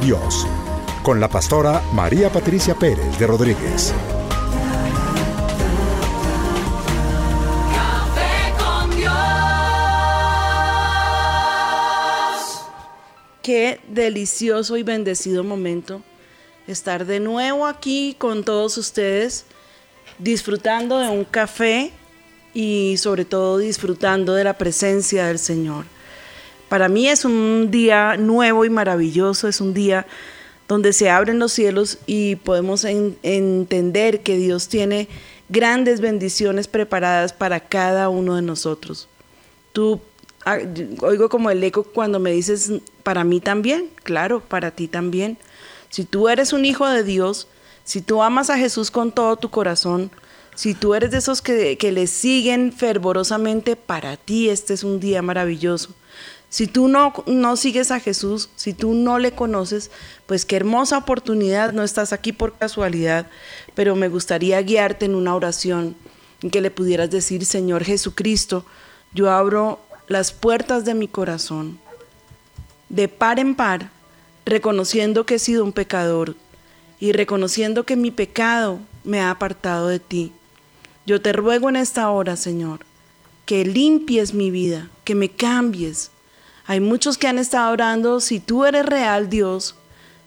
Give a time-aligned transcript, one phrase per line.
[0.00, 0.46] Dios,
[1.02, 3.92] con la pastora María Patricia Pérez de Rodríguez.
[7.74, 9.12] Café con Dios.
[13.42, 16.00] Qué delicioso y bendecido momento
[16.66, 19.44] estar de nuevo aquí con todos ustedes,
[20.18, 21.92] disfrutando de un café
[22.54, 25.84] y sobre todo disfrutando de la presencia del Señor.
[26.70, 30.06] Para mí es un día nuevo y maravilloso, es un día
[30.68, 35.08] donde se abren los cielos y podemos en- entender que Dios tiene
[35.48, 39.08] grandes bendiciones preparadas para cada uno de nosotros.
[39.72, 40.00] Tú
[40.44, 40.58] ah,
[41.00, 42.70] oigo como el eco cuando me dices,
[43.02, 45.38] para mí también, claro, para ti también.
[45.88, 47.48] Si tú eres un hijo de Dios,
[47.82, 50.12] si tú amas a Jesús con todo tu corazón,
[50.54, 55.00] si tú eres de esos que, que le siguen fervorosamente, para ti este es un
[55.00, 55.96] día maravilloso.
[56.50, 59.90] Si tú no, no sigues a Jesús, si tú no le conoces,
[60.26, 63.28] pues qué hermosa oportunidad, no estás aquí por casualidad,
[63.74, 65.96] pero me gustaría guiarte en una oración
[66.42, 68.66] en que le pudieras decir, Señor Jesucristo,
[69.14, 69.78] yo abro
[70.08, 71.78] las puertas de mi corazón,
[72.88, 73.90] de par en par,
[74.44, 76.34] reconociendo que he sido un pecador
[76.98, 80.32] y reconociendo que mi pecado me ha apartado de ti.
[81.06, 82.80] Yo te ruego en esta hora, Señor,
[83.46, 86.10] que limpies mi vida, que me cambies.
[86.70, 89.74] Hay muchos que han estado orando, si tú eres real, Dios,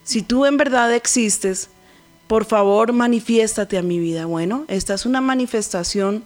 [0.02, 1.70] si tú en verdad existes,
[2.26, 4.26] por favor manifiéstate a mi vida.
[4.26, 6.22] Bueno, esta es una manifestación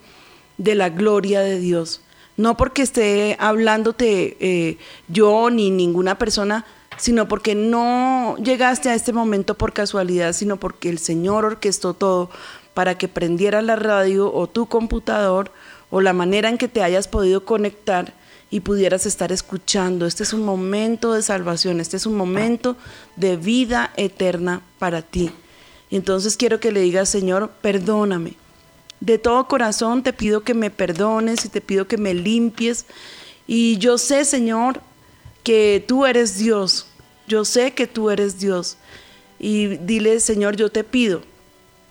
[0.56, 2.00] de la gloria de Dios.
[2.36, 9.12] No porque esté hablándote eh, yo ni ninguna persona, sino porque no llegaste a este
[9.12, 12.28] momento por casualidad, sino porque el Señor orquestó todo
[12.74, 15.52] para que prendiera la radio o tu computador
[15.90, 18.17] o la manera en que te hayas podido conectar
[18.50, 20.06] y pudieras estar escuchando.
[20.06, 22.76] Este es un momento de salvación, este es un momento
[23.16, 25.30] de vida eterna para ti.
[25.90, 28.34] Entonces quiero que le digas, Señor, perdóname.
[29.00, 32.86] De todo corazón te pido que me perdones y te pido que me limpies.
[33.46, 34.80] Y yo sé, Señor,
[35.44, 36.86] que tú eres Dios.
[37.26, 38.76] Yo sé que tú eres Dios.
[39.38, 41.22] Y dile, Señor, yo te pido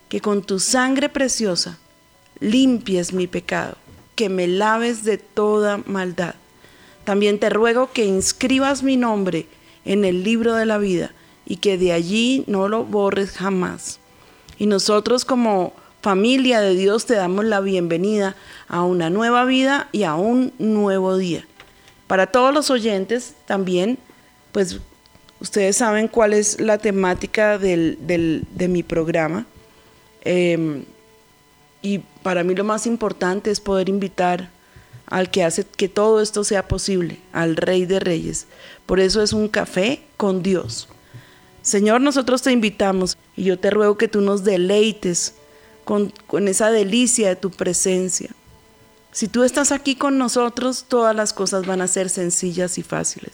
[0.09, 1.77] que con tu sangre preciosa
[2.39, 3.77] limpies mi pecado,
[4.15, 6.35] que me laves de toda maldad.
[7.07, 9.45] También te ruego que inscribas mi nombre
[9.85, 11.13] en el libro de la vida
[11.45, 14.01] y que de allí no lo borres jamás.
[14.57, 18.35] Y nosotros como familia de Dios te damos la bienvenida
[18.67, 21.47] a una nueva vida y a un nuevo día.
[22.07, 23.97] Para todos los oyentes también,
[24.51, 24.81] pues
[25.39, 29.45] ustedes saben cuál es la temática del- del- de mi programa.
[30.25, 30.83] Em,
[31.81, 34.56] y para mí lo más importante es poder invitar
[35.07, 38.47] al que hace que todo esto sea posible, al Rey de Reyes.
[38.85, 40.89] Por eso es un café con Dios.
[41.61, 45.33] Señor, nosotros te invitamos y yo te ruego que tú nos deleites
[45.83, 46.13] con,
[46.47, 48.29] esa delicia de tu presencia.
[49.11, 53.31] Si tú estás aquí con nosotros, todas las cosas van a ser sencillas y fáciles.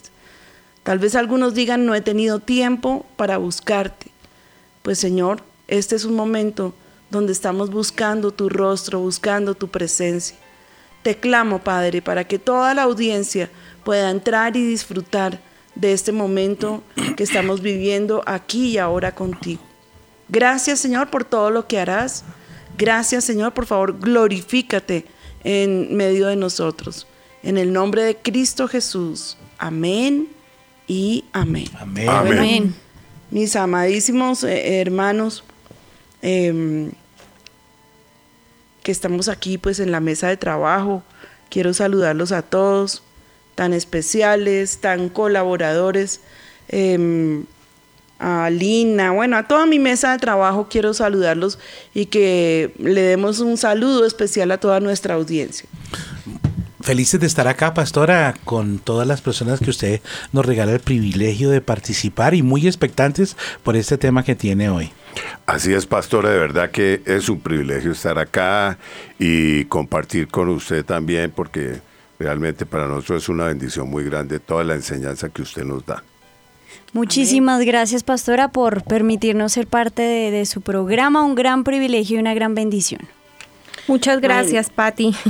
[0.84, 4.12] Tal vez algunos digan, no he tenido tiempo para buscarte.
[4.84, 6.74] Pues Señor, este es un momento
[7.10, 10.38] donde estamos buscando tu rostro, buscando tu presencia.
[11.04, 13.50] Te clamo, Padre, para que toda la audiencia
[13.84, 15.40] pueda entrar y disfrutar
[15.76, 16.84] de este momento
[17.18, 19.62] que estamos viviendo aquí y ahora contigo.
[20.30, 22.24] Gracias, Señor, por todo lo que harás.
[22.78, 25.06] Gracias, Señor, por favor, glorifícate
[25.44, 27.08] en medio de nosotros.
[27.44, 29.38] En el nombre de Cristo Jesús.
[29.58, 30.30] Amén
[30.88, 31.68] y amén.
[31.80, 32.10] Amén.
[32.10, 32.38] Amén.
[32.38, 32.76] Amén.
[33.30, 35.44] Mis amadísimos eh, hermanos,
[36.22, 36.92] em,
[38.84, 41.04] que estamos aquí pues en la mesa de trabajo,
[41.50, 43.02] quiero saludarlos a todos,
[43.56, 46.22] tan especiales, tan colaboradores,
[46.68, 47.46] em,
[48.20, 51.60] a Lina, bueno, a toda mi mesa de trabajo quiero saludarlos
[51.94, 55.68] y que le demos un saludo especial a toda nuestra audiencia.
[56.82, 60.02] Felices de estar acá, pastora, con todas las personas que usted
[60.34, 64.92] nos regala el privilegio de participar y muy expectantes por este tema que tiene hoy.
[65.46, 68.78] Así es, pastora, de verdad que es un privilegio estar acá
[69.20, 71.82] y compartir con usted también, porque
[72.20, 76.04] realmente para nosotros es una bendición muy grande toda la enseñanza que usted nos da.
[76.94, 81.24] Muchísimas gracias, pastora, por permitirnos ser parte de, de su programa.
[81.24, 83.02] Un gran privilegio y una gran bendición.
[83.88, 85.14] Muchas gracias, Patti.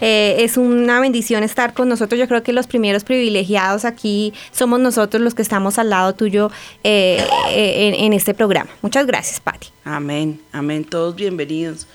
[0.00, 2.18] Eh, es una bendición estar con nosotros.
[2.18, 6.50] Yo creo que los primeros privilegiados aquí somos nosotros los que estamos al lado tuyo
[6.82, 8.70] eh, eh, en, en este programa.
[8.82, 9.68] Muchas gracias, Patti.
[9.84, 11.86] Amén, amén, todos bienvenidos.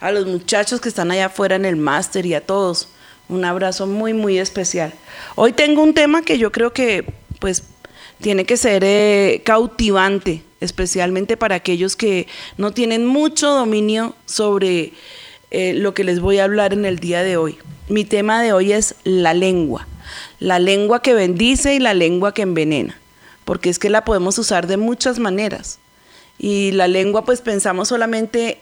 [0.00, 2.88] A los muchachos que están allá afuera en el máster y a todos,
[3.28, 4.92] un abrazo muy, muy especial.
[5.36, 7.06] Hoy tengo un tema que yo creo que,
[7.38, 7.62] pues,
[8.20, 12.26] tiene que ser eh, cautivante, especialmente para aquellos que
[12.56, 14.92] no tienen mucho dominio sobre
[15.56, 17.58] eh, lo que les voy a hablar en el día de hoy.
[17.88, 19.86] Mi tema de hoy es la lengua,
[20.40, 22.98] la lengua que bendice y la lengua que envenena,
[23.44, 25.78] porque es que la podemos usar de muchas maneras.
[26.40, 28.58] Y la lengua, pues pensamos solamente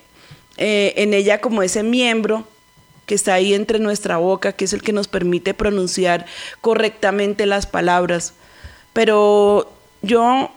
[0.59, 2.47] eh, en ella como ese miembro
[3.07, 6.27] que está ahí entre nuestra boca, que es el que nos permite pronunciar
[6.61, 8.35] correctamente las palabras.
[8.93, 9.73] Pero
[10.03, 10.51] yo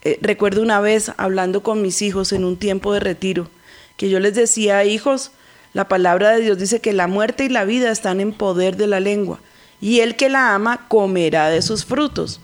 [0.00, 3.50] eh, recuerdo una vez hablando con mis hijos en un tiempo de retiro,
[3.96, 5.30] que yo les decía, hijos,
[5.72, 8.86] la palabra de Dios dice que la muerte y la vida están en poder de
[8.86, 9.40] la lengua,
[9.80, 12.40] y el que la ama comerá de sus frutos.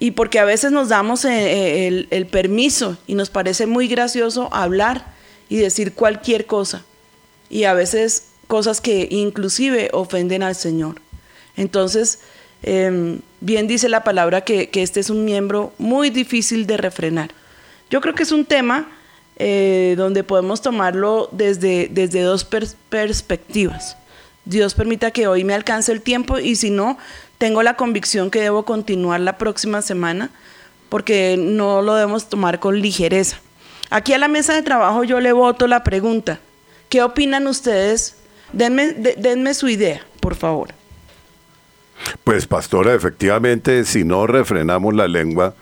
[0.00, 4.48] Y porque a veces nos damos eh, eh, el, permiso y nos parece muy gracioso
[4.52, 5.06] hablar
[5.48, 6.84] y decir cualquier cosa.
[7.50, 11.00] Y a veces cosas que inclusive ofenden al Señor.
[11.56, 12.20] Entonces,
[12.62, 17.32] eh, bien dice la palabra que, que este es un miembro muy difícil de refrenar.
[17.90, 18.88] Yo creo que es un tema
[19.38, 23.96] eh, donde podemos tomarlo desde, desde dos pers- perspectivas.
[24.44, 26.98] Dios permita que hoy me alcance el tiempo y si no,
[27.38, 30.30] tengo la convicción que debo continuar la próxima semana
[30.88, 33.38] porque no lo debemos tomar con ligereza.
[33.90, 36.40] Aquí a la mesa de trabajo yo le voto la pregunta.
[36.88, 38.16] ¿Qué opinan ustedes?
[38.52, 40.70] Denme, de- denme su idea, por favor.
[42.24, 45.54] Pues, pastora, efectivamente, si no refrenamos la lengua,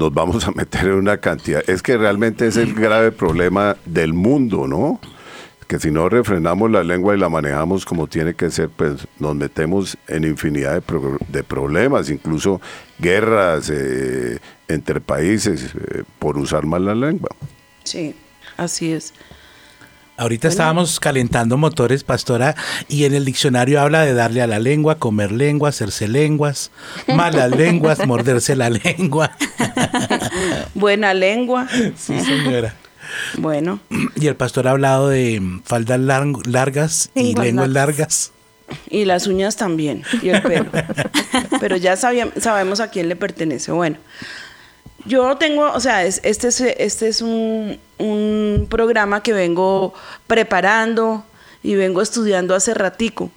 [0.00, 1.62] nos vamos a meter en una cantidad.
[1.68, 4.98] Es que realmente es el grave problema del mundo, ¿no?
[5.68, 9.36] Que si no refrenamos la lengua y la manejamos como tiene que ser, pues nos
[9.36, 12.60] metemos en infinidad de, pro- de problemas, incluso
[12.98, 17.28] guerras eh, entre países eh, por usar mal la lengua.
[17.84, 18.16] Sí,
[18.56, 19.12] así es.
[20.20, 22.54] Ahorita estábamos calentando motores, pastora,
[22.88, 26.70] y en el diccionario habla de darle a la lengua, comer lengua, hacerse lenguas,
[27.08, 29.30] malas lenguas, morderse la lengua.
[30.74, 31.66] Buena lengua.
[31.96, 32.74] Sí, señora.
[33.38, 33.80] Bueno,
[34.14, 38.32] Y el pastor ha hablado de faldas lar- largas y Lenguas lenguas largas.
[38.90, 40.66] y las uñas también, y el pelo.
[41.60, 43.72] Pero ya sabía- sabemos a quién le pertenece.
[43.72, 43.96] Bueno,
[45.06, 49.94] yo tengo, o sea, es- este es, este es un, un programa que vengo
[50.26, 51.24] preparando
[51.62, 53.30] y vengo estudiando hace ratico,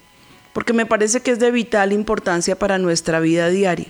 [0.53, 3.87] porque me parece que es de vital importancia para nuestra vida diaria.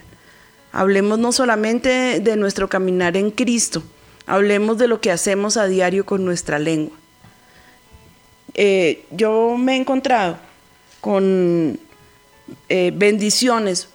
[0.71, 3.83] Hablemos no solamente de nuestro caminar en Cristo,
[4.25, 6.95] hablemos de lo que hacemos a diario con nuestra lengua.
[8.55, 10.37] Eh, yo me he encontrado
[11.01, 11.79] con
[12.69, 13.87] eh, bendiciones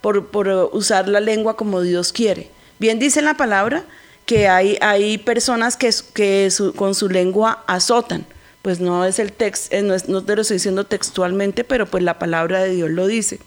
[0.00, 2.50] por, por usar la lengua como Dios quiere.
[2.82, 3.84] Bien dice la palabra
[4.26, 8.26] que hay, hay personas que, que con su lengua azotan.
[8.60, 12.02] Pues no es el texto, no, es- no te lo estoy diciendo textualmente, pero pues
[12.02, 13.38] la palabra de Dios lo dice.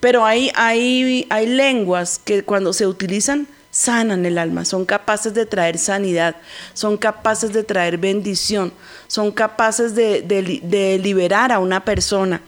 [0.00, 5.46] Pero hay, hay, hay lenguas que cuando se utilizan sanan el alma, son capaces de
[5.46, 6.34] traer sanidad,
[6.74, 8.72] son capaces de traer bendición,
[9.06, 12.40] son capaces de, de liberar a una persona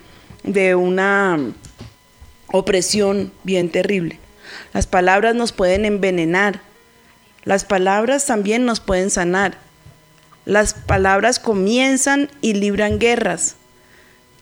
[0.42, 1.38] de una
[2.50, 4.18] opresión bien terrible.
[4.72, 6.60] Las palabras nos pueden envenenar,
[7.44, 9.56] las palabras también nos pueden sanar.
[10.44, 13.56] Las palabras comienzan y libran guerras,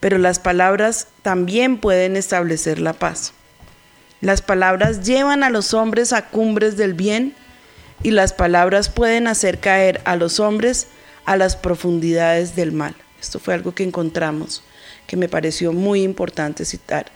[0.01, 3.33] pero las palabras también pueden establecer la paz.
[4.21, 7.35] Las palabras llevan a los hombres a cumbres del bien
[8.03, 10.89] y las palabras pueden hacer caer a los hombres
[11.25, 12.95] a las profundidades del mal.
[13.21, 14.63] Esto fue algo que encontramos
[15.07, 17.07] que me pareció muy importante citar.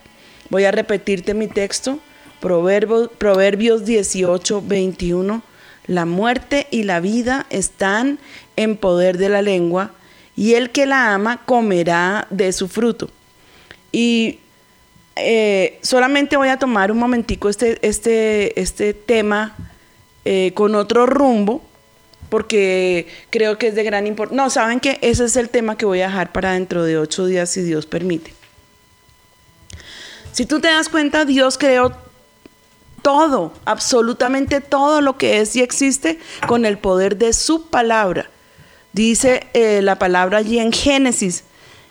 [0.49, 1.99] Voy a repetirte mi texto,
[2.41, 5.43] Proverbios, Proverbios 18, 21.
[5.87, 8.19] La muerte y la vida están
[8.57, 9.93] en poder de la lengua,
[10.37, 13.11] y el que la ama comerá de su fruto.
[13.93, 14.39] Y
[15.17, 19.57] eh, solamente voy a tomar un momentico este, este, este tema
[20.25, 21.63] eh, con otro rumbo,
[22.29, 24.45] porque creo que es de gran importancia.
[24.45, 27.27] No, saben que ese es el tema que voy a dejar para dentro de ocho
[27.27, 28.33] días, si Dios permite.
[30.33, 31.93] Si tú te das cuenta, Dios creó
[33.03, 38.31] todo, absolutamente todo lo que es y existe con el poder de su palabra.
[38.93, 41.45] Dice eh, la palabra allí en Génesis,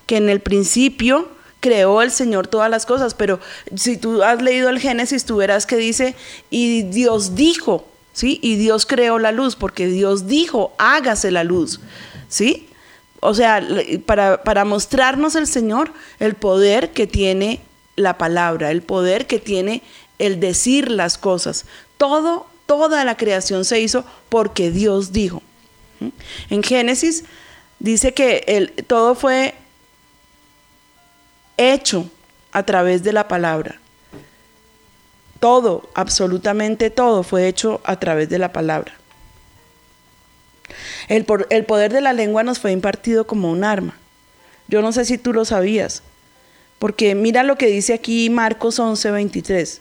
[0.06, 3.40] que en el principio creó el Señor todas las cosas, pero
[3.76, 6.16] si tú has leído el Génesis, tú verás que dice,
[6.50, 8.40] y Dios dijo, ¿sí?
[8.42, 11.80] Y Dios creó la luz, porque Dios dijo, hágase la luz,
[12.28, 12.68] ¿sí?
[13.22, 13.62] O sea,
[14.06, 17.62] para, para mostrarnos el Señor el poder que tiene
[17.96, 19.84] la palabra, el poder que tiene
[20.20, 21.66] el decir las cosas.
[21.98, 25.42] Todo, toda la creación se hizo porque Dios dijo.
[26.00, 26.10] ¿Mm?
[26.50, 27.24] En Génesis
[27.80, 29.56] dice que el, todo fue
[31.58, 32.10] hecho
[32.52, 33.80] a través de la palabra.
[35.40, 38.94] Todo, absolutamente todo fue hecho a través de la palabra.
[41.08, 43.98] El, poder de la lengua nos fue impartido como un arma.
[44.68, 46.04] Yo no sé si tú lo sabías,
[46.78, 49.80] porque mira lo que dice aquí Marcos 11:23.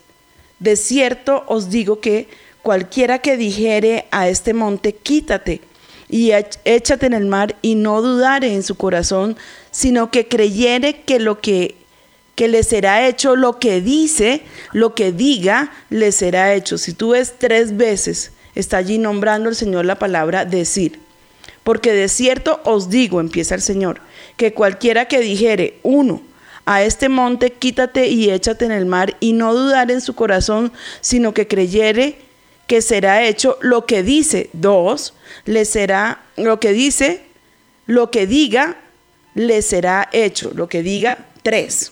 [0.59, 2.27] De cierto os digo que
[2.61, 5.61] cualquiera que dijere a este monte, quítate
[6.09, 6.31] y
[6.65, 9.37] échate en el mar y no dudare en su corazón,
[9.71, 11.75] sino que creyere que lo que
[12.39, 16.77] que le será hecho lo que dice, lo que diga, le será hecho.
[16.77, 21.01] Si tú ves tres veces, está allí nombrando el Señor la palabra decir.
[21.65, 23.99] Porque de cierto os digo, empieza el Señor,
[24.37, 26.21] que cualquiera que dijere, uno,
[26.69, 30.71] a este monte quítate y échate en el mar, y no dudar en su corazón,
[31.01, 32.19] sino que creyere
[32.67, 37.23] que será hecho lo que dice, dos, le será lo que dice,
[37.87, 38.77] lo que diga,
[39.33, 41.91] le será hecho, lo que diga, tres.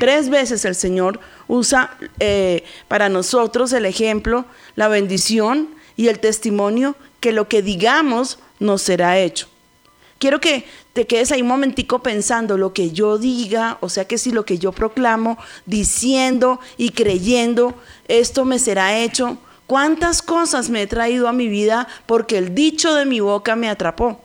[0.00, 6.96] Tres veces el Señor usa eh, para nosotros el ejemplo, la bendición y el testimonio
[7.20, 9.48] que lo que digamos nos será hecho.
[10.24, 10.64] Quiero que
[10.94, 14.46] te quedes ahí un momentico pensando lo que yo diga, o sea que si lo
[14.46, 17.74] que yo proclamo, diciendo y creyendo,
[18.08, 19.36] esto me será hecho.
[19.66, 23.68] ¿Cuántas cosas me he traído a mi vida porque el dicho de mi boca me
[23.68, 24.18] atrapó?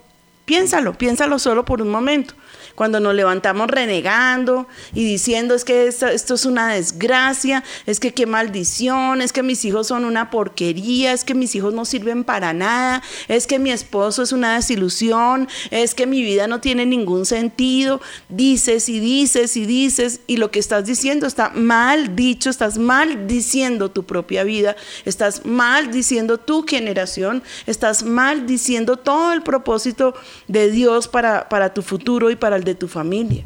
[0.45, 2.33] Piénsalo, piénsalo solo por un momento.
[2.79, 8.25] Cuando nos levantamos renegando y diciendo es que esto, es una desgracia, es que qué
[8.25, 12.53] maldición, es que mis hijos son una porquería, es que mis hijos no sirven para
[12.53, 17.25] nada, es que mi esposo es una desilusión, es que mi vida no tiene ningún
[17.25, 17.99] sentido.
[18.29, 23.27] Dices y dices y dices y lo que estás diciendo está mal dicho, estás mal
[23.27, 30.13] diciendo tu propia vida, estás mal diciendo tu generación, estás mal diciendo todo el propósito
[30.47, 33.43] de Dios para, para tu futuro y para el de tu familia.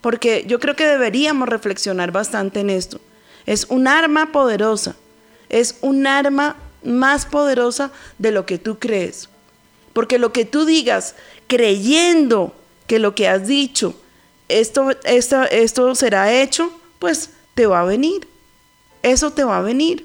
[0.00, 3.00] Porque yo creo que deberíamos reflexionar bastante en esto.
[3.46, 4.96] Es un arma poderosa,
[5.48, 9.28] es un arma más poderosa de lo que tú crees.
[9.92, 11.14] Porque lo que tú digas
[11.46, 12.54] creyendo
[12.86, 13.94] que lo que has dicho,
[14.48, 18.26] esto, esto, esto será hecho, pues te va a venir.
[19.02, 20.04] Eso te va a venir.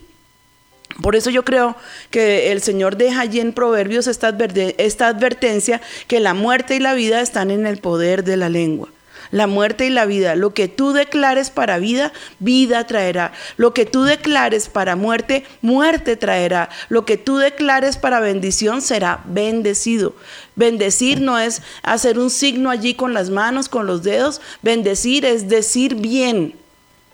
[1.01, 1.75] Por eso yo creo
[2.09, 4.35] que el Señor deja allí en Proverbios esta,
[4.77, 8.89] esta advertencia que la muerte y la vida están en el poder de la lengua.
[9.31, 13.31] La muerte y la vida, lo que tú declares para vida, vida traerá.
[13.57, 16.69] Lo que tú declares para muerte, muerte traerá.
[16.89, 20.15] Lo que tú declares para bendición será bendecido.
[20.55, 24.41] Bendecir no es hacer un signo allí con las manos, con los dedos.
[24.63, 26.55] Bendecir es decir bien.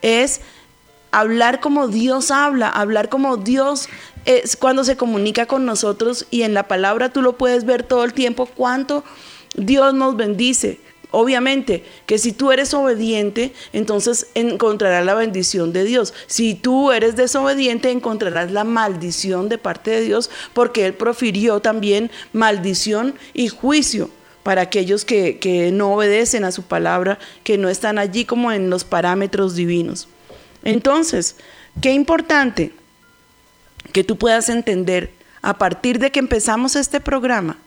[0.01, 0.39] Es
[1.15, 3.87] hablar como Dios habla, hablar como Dios
[4.25, 8.03] es cuando se comunica con nosotros y en la palabra tú lo puedes ver todo
[8.03, 9.03] el tiempo cuánto
[9.55, 10.79] Dios nos bendice.
[11.11, 16.13] Obviamente que si tú eres obediente, entonces encontrarás la bendición de Dios.
[16.27, 22.11] Si tú eres desobediente, encontrarás la maldición de parte de Dios, porque Él profirió también
[22.33, 24.09] maldición y juicio
[24.43, 28.69] para aquellos que, que no obedecen a su palabra, que no están allí como en
[28.69, 30.09] los parámetros divinos.
[30.65, 31.37] Entonces,
[31.81, 32.73] qué importante
[33.93, 37.57] que tú puedas entender a partir de que empezamos este programa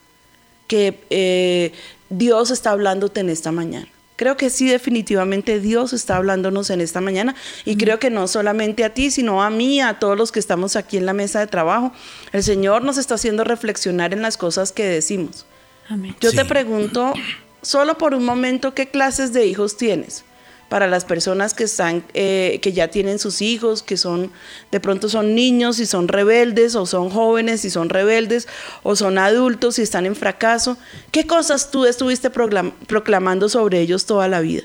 [0.66, 1.72] que eh,
[2.10, 3.88] Dios está hablándote en esta mañana.
[4.16, 8.84] Creo que sí, definitivamente Dios está hablándonos en esta mañana y creo que no solamente
[8.84, 11.46] a ti, sino a mí, a todos los que estamos aquí en la mesa de
[11.46, 11.92] trabajo.
[12.32, 15.46] El Señor nos está haciendo reflexionar en las cosas que decimos.
[15.88, 16.16] Amén.
[16.20, 16.36] Yo Sí.
[16.36, 17.14] te pregunto
[17.62, 20.24] solo por un momento qué clases de hijos tienes.
[20.68, 24.30] Para las personas que están, eh, que ya tienen sus hijos, que son,
[24.70, 28.48] de pronto son niños y son rebeldes, o son jóvenes y son rebeldes,
[28.82, 30.76] o son adultos y están en fracaso.
[31.10, 34.64] ¿Qué cosas tú estuviste proclam- proclamando sobre ellos toda la vida?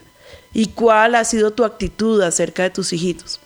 [0.54, 3.40] ¿Y cuál ha sido tu actitud acerca de tus hijitos?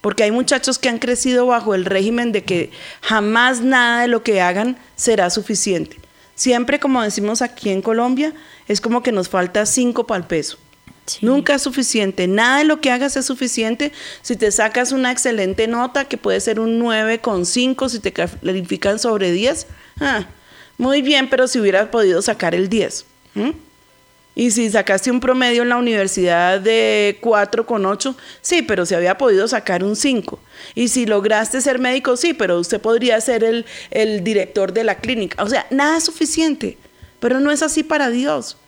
[0.00, 4.24] Porque hay muchachos que han crecido bajo el régimen de que jamás nada de lo
[4.24, 5.98] que hagan será suficiente.
[6.34, 8.34] Siempre, como decimos aquí en Colombia,
[8.68, 10.58] es como que nos falta cinco para el peso.
[11.20, 12.26] Nunca es suficiente.
[12.26, 13.92] Nada de lo que hagas es suficiente.
[14.22, 19.32] Si te sacas una excelente nota, que puede ser un 9,5, si te califican sobre
[19.32, 19.66] 10,
[20.00, 20.26] ah,
[20.78, 23.04] muy bien, pero si hubieras podido sacar el 10.
[23.34, 23.54] ¿m?
[24.34, 29.48] Y si sacaste un promedio en la universidad de 4,8, sí, pero se había podido
[29.48, 30.38] sacar un 5.
[30.74, 34.96] Y si lograste ser médico, sí, pero usted podría ser el, el director de la
[34.96, 35.42] clínica.
[35.42, 36.76] O sea, nada es suficiente.
[37.18, 38.58] Pero no es así para Dios.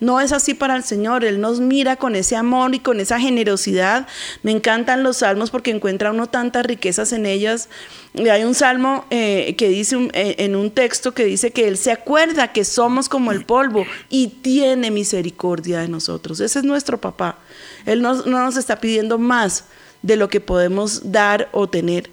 [0.00, 1.24] No es así para el Señor.
[1.24, 4.06] Él nos mira con ese amor y con esa generosidad.
[4.42, 7.68] Me encantan los salmos porque encuentra uno tantas riquezas en ellas.
[8.14, 11.92] Hay un salmo eh, que dice eh, en un texto que dice que Él se
[11.92, 16.40] acuerda que somos como el polvo y tiene misericordia de nosotros.
[16.40, 17.38] Ese es nuestro papá.
[17.84, 19.64] Él nos- no nos está pidiendo más
[20.02, 22.08] de lo que podemos dar o tener.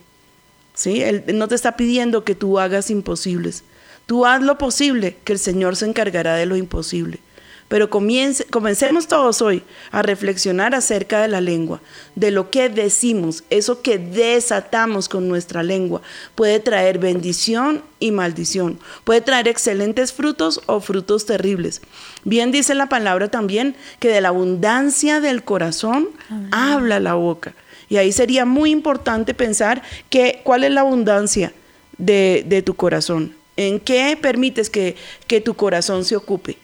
[0.74, 1.02] ¿sí?
[1.02, 3.64] Él no te está pidiendo que tú hagas imposibles.
[4.06, 7.20] Tú haz lo posible, que el Señor se encargará de lo imposible.
[7.68, 11.82] Pero comience- comencemos todos hoy a reflexionar acerca de la lengua,
[12.16, 16.02] de lo que decimos, eso que desatamos con nuestra lengua.
[16.36, 21.82] Puede traer bendición y maldición, puede traer excelentes frutos o frutos terribles.
[22.24, 26.10] Bien dice la palabra también que de la abundancia del corazón
[26.52, 27.54] habla la boca.
[27.90, 31.52] Y ahí sería muy importante pensar que, cuál es la abundancia
[31.98, 33.34] de, de tu corazón.
[33.58, 34.96] ¿En qué permites que,
[35.26, 36.58] que tu corazón se ocupe?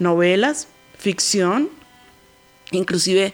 [0.00, 0.66] Novelas,
[0.98, 1.68] ficción,
[2.72, 3.32] inclusive,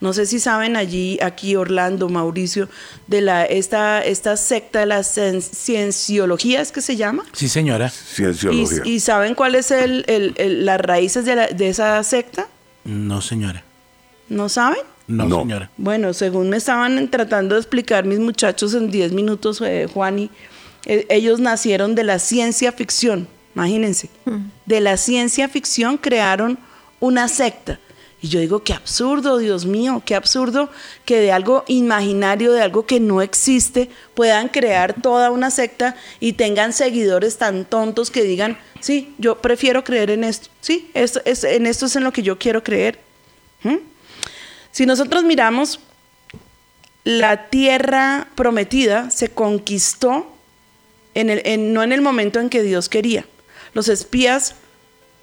[0.00, 2.68] no sé si saben allí, aquí Orlando, Mauricio,
[3.06, 7.24] de la, esta, esta secta de la cien- cienciología, ¿es que se llama?
[7.32, 7.86] Sí, señora.
[7.86, 8.82] ¿Y, Cienciología.
[8.84, 12.48] y saben cuáles es el, el- el- las raíces de, la- de esa secta?
[12.84, 13.64] No, señora.
[14.28, 14.80] ¿No saben?
[15.06, 15.40] No, No.
[15.40, 15.70] señora.
[15.76, 20.30] Bueno, según me estaban tratando de explicar mis muchachos en 10 minutos, eh, Juani,
[20.86, 23.26] eh, ellos nacieron de la ciencia ficción,
[23.58, 24.08] imagínense.
[24.66, 26.58] De la ciencia ficción crearon
[27.00, 27.78] una secta.
[28.20, 30.70] Y yo digo, qué absurdo, Dios mío, qué absurdo
[31.04, 36.32] que de algo imaginario, de algo que no existe, puedan crear toda una secta y
[36.32, 41.44] tengan seguidores tan tontos que digan, sí, yo prefiero creer en esto, sí, esto, es,
[41.44, 42.98] en esto es en lo que yo quiero creer.
[43.62, 43.76] ¿Mm?
[44.72, 45.78] Si nosotros miramos,
[47.04, 50.26] la tierra prometida se conquistó
[51.14, 53.24] en el- en- no en el momento en que Dios quería.
[53.74, 54.54] Los espías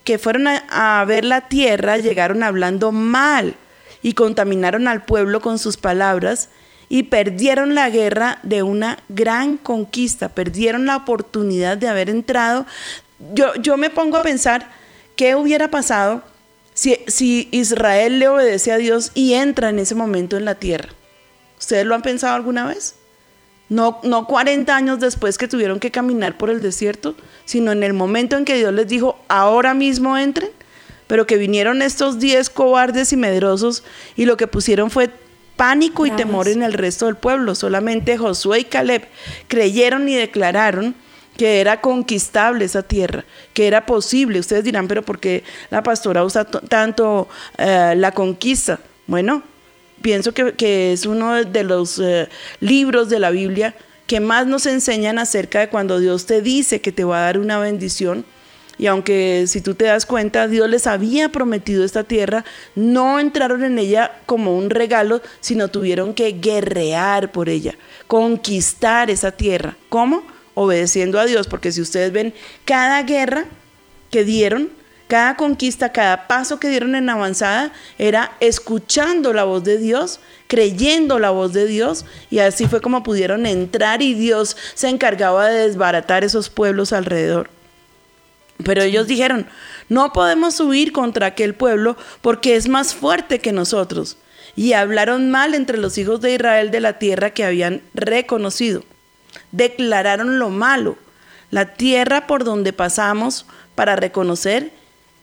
[0.04, 3.56] que fueron a, ver la tierra llegaron hablando mal
[4.02, 6.50] y contaminaron al pueblo con sus palabras
[6.88, 12.68] y perdieron la guerra de una gran conquista, perdieron la oportunidad de haber entrado.
[13.34, 14.70] Yo, yo me pongo a pensar
[15.16, 16.24] qué hubiera pasado
[16.76, 20.90] si, si Israel le obedece a Dios y entra en ese momento en la tierra.
[21.58, 22.96] ¿Ustedes lo han pensado alguna vez?
[23.68, 27.94] No, no 40 años después que tuvieron que caminar por el desierto, sino en el
[27.94, 30.50] momento en que Dios les dijo, ahora mismo entren,
[31.08, 33.84] pero que vinieron estos 10 cobardes y medrosos
[34.16, 35.10] y lo que pusieron fue
[35.56, 37.56] pánico y temor en el resto del pueblo.
[37.56, 39.08] Solamente Josué y Caleb
[39.48, 40.96] creyeron y declararon
[41.38, 44.40] que era conquistable esa tierra, que era posible.
[44.40, 48.80] Ustedes dirán, pero ¿por qué la pastora usa tanto eh, la conquista?
[49.08, 49.44] Bueno,
[50.06, 53.74] pienso que, que es uno de los eh, libros de la Biblia
[54.06, 57.40] que más nos enseñan acerca de cuando Dios te dice que te va a dar
[57.40, 58.24] una bendición.
[58.78, 63.64] Y aunque si tú te das cuenta, Dios les había prometido esta tierra, no entraron
[63.64, 67.74] en ella como un regalo, sino tuvieron que guerrear por ella,
[68.06, 69.76] conquistar esa tierra.
[69.90, 70.22] ¿Cómo?
[70.54, 72.32] Obedeciendo a Dios, porque si ustedes ven
[72.64, 73.46] cada guerra
[74.12, 74.70] que dieron,
[75.08, 81.20] cada conquista, cada paso que dieron en avanzada era escuchando la voz de Dios, creyendo
[81.20, 85.68] la voz de Dios y así fue como pudieron entrar y Dios se encargaba de
[85.68, 87.50] desbaratar esos pueblos alrededor.
[88.64, 89.48] Pero ellos dijeron,
[89.90, 94.18] no podemos huir contra aquel pueblo porque es más fuerte que nosotros.
[94.56, 98.84] Y hablaron mal entre los hijos de Israel de la tierra que habían reconocido.
[99.52, 100.98] Declararon lo malo.
[101.52, 104.72] La tierra por donde pasamos para reconocer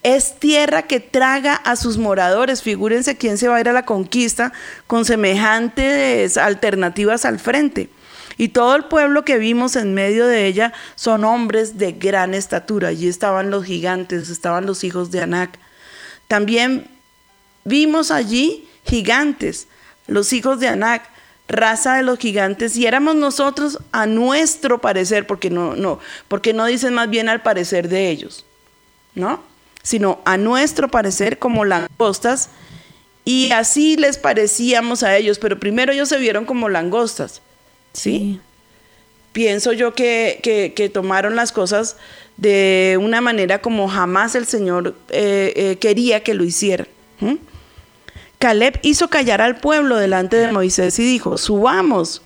[0.03, 2.63] es tierra que traga a sus moradores.
[2.63, 4.53] Figúrense quién se va a ir a la conquista
[4.87, 7.89] con semejantes alternativas al frente.
[8.37, 12.89] Y todo el pueblo que vimos en medio de ella son hombres de gran estatura.
[12.89, 15.59] Allí estaban los gigantes, estaban los hijos de Anac.
[16.29, 16.89] También
[17.65, 19.69] vimos allí gigantes,
[20.07, 21.09] los hijos de Anac,
[21.47, 26.65] raza de los gigantes, y éramos nosotros a nuestro parecer, porque no, no, porque no
[26.65, 28.47] dicen más bien al parecer de ellos,
[29.15, 29.52] ¿no?
[29.83, 32.51] Sino a nuestro parecer como langostas,
[33.25, 37.41] y así les parecíamos a ellos, pero primero ellos se vieron como langostas,
[37.93, 38.41] ¿sí?
[39.33, 41.97] Pienso yo que, que- que tomaron las cosas
[42.37, 46.87] de una manera como jamás el Señor eh, eh, quería que lo hicieran.
[48.39, 52.23] Caleb hizo callar al pueblo delante de Moisés y dijo, subamos,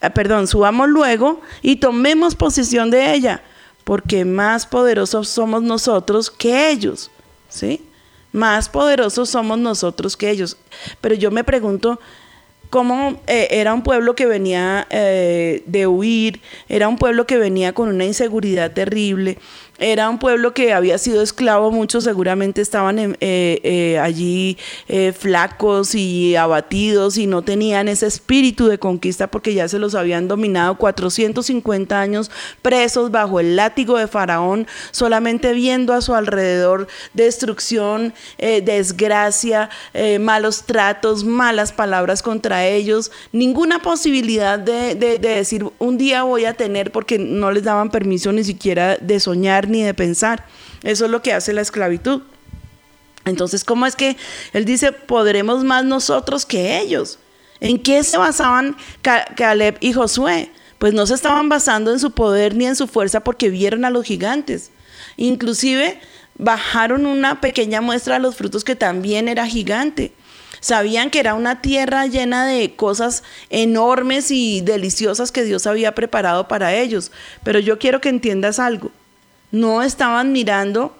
[0.00, 3.42] ah, perdón, subamos luego y tomemos posesión de ella,
[3.84, 7.10] porque más poderosos somos nosotros que ellos,
[7.48, 7.84] ¿sí?
[8.32, 10.56] Más poderosos somos nosotros que ellos.
[11.00, 11.98] Pero yo me pregunto,
[12.72, 16.40] cómo eh, era un pueblo que venía eh, de huir,
[16.70, 19.36] era un pueblo que venía con una inseguridad terrible,
[19.82, 24.56] era un pueblo que había sido esclavo, muchos seguramente estaban eh, eh, allí
[24.88, 29.94] eh, flacos y abatidos y no tenían ese espíritu de conquista porque ya se los
[29.96, 32.30] habían dominado 450 años
[32.62, 39.68] presos bajo el látigo de Faraón, solamente viendo a su alrededor destrucción, desgracia,
[40.20, 46.92] malos tratos, malas palabras contra ellos, ninguna posibilidad de decir un día voy a tener
[46.92, 50.46] porque no les daban permiso ni siquiera de soñar ni de pensar.
[50.82, 52.22] Eso es lo que hace la esclavitud.
[53.24, 54.16] Entonces, ¿cómo es que
[54.52, 57.18] él dice, podremos más nosotros que ellos?
[57.60, 60.50] ¿En qué se basaban Ca- Caleb y Josué?
[60.78, 63.90] Pues no se estaban basando en su poder ni en su fuerza porque vieron a
[63.90, 64.72] los gigantes.
[65.16, 66.00] Inclusive
[66.36, 70.12] bajaron una pequeña muestra de los frutos que también era gigante.
[70.58, 76.48] Sabían que era una tierra llena de cosas enormes y deliciosas que Dios había preparado
[76.48, 77.12] para ellos.
[77.44, 78.90] Pero yo quiero que entiendas algo.
[79.52, 80.92] No estaban mirando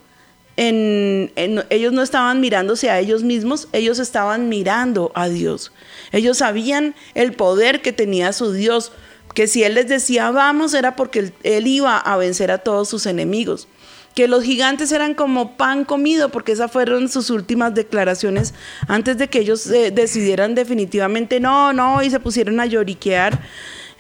[0.57, 1.33] en,
[1.71, 5.73] ellos no estaban mirándose a ellos mismos, ellos estaban mirando a Dios.
[6.13, 8.93] Ellos sabían el poder que tenía su Dios,
[9.35, 12.89] que si Él les decía vamos era porque él, él iba a vencer a todos
[12.89, 13.67] sus enemigos.
[14.15, 18.53] Que los gigantes eran como pan comido, porque esas fueron sus últimas declaraciones
[18.87, 23.41] antes de que ellos eh, decidieran definitivamente no, no, y se pusieron a lloriquear.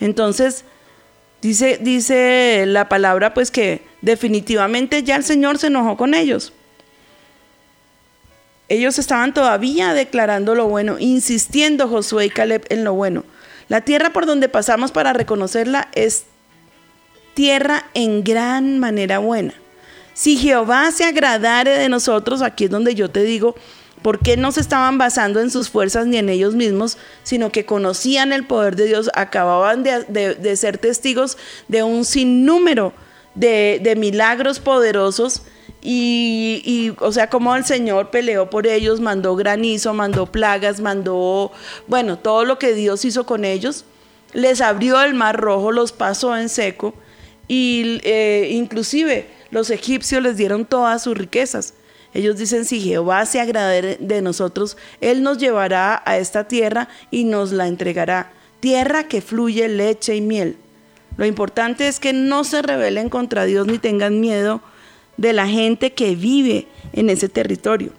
[0.01, 0.67] Entonces,
[1.43, 6.53] Dice, dice la palabra pues que definitivamente ya el Señor se enojó con ellos.
[8.69, 13.25] Ellos estaban todavía declarando lo bueno, insistiendo Josué y Caleb en lo bueno.
[13.69, 16.25] La tierra por donde pasamos para reconocerla es
[17.35, 19.55] tierra en gran manera buena.
[20.15, 23.57] Si Jehová se agradare de nosotros, aquí es donde yo te digo,
[24.03, 27.65] ¿por qué no se estaban basando en sus fuerzas ni en ellos mismos, sino que
[27.65, 31.39] conocían el poder de Dios, acababan de, ser testigos
[31.69, 32.93] de un sinnúmero
[33.35, 35.43] de, de milagros poderosos?
[35.85, 41.51] Y, y, o sea, como el Señor peleó por ellos, mandó granizo, mandó plagas, mandó,
[41.89, 43.85] bueno, todo lo que Dios hizo con ellos,
[44.33, 46.95] les abrió el mar rojo, los pasó en seco
[47.49, 51.75] y eh, inclusive los egipcios les dieron todas sus riquezas.
[52.15, 57.25] Ellos dicen, si Jehová se agrade de nosotros, Él nos llevará a esta tierra y
[57.25, 58.33] nos la entregará.
[58.61, 60.57] Tierra que fluye leche y miel.
[61.17, 64.61] Lo importante es que no se rebelen contra Dios ni tengan miedo
[65.17, 67.93] de la gente que vive en ese territorio.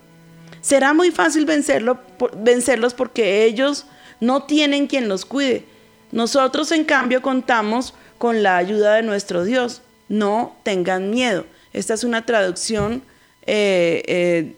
[0.61, 1.99] Será muy fácil vencerlo,
[2.37, 3.85] vencerlos porque ellos
[4.19, 5.65] no tienen quien los cuide.
[6.11, 9.81] Nosotros, en cambio, contamos con la ayuda de nuestro Dios.
[10.07, 11.45] No tengan miedo.
[11.73, 13.01] Esta es una traducción
[13.45, 14.55] eh,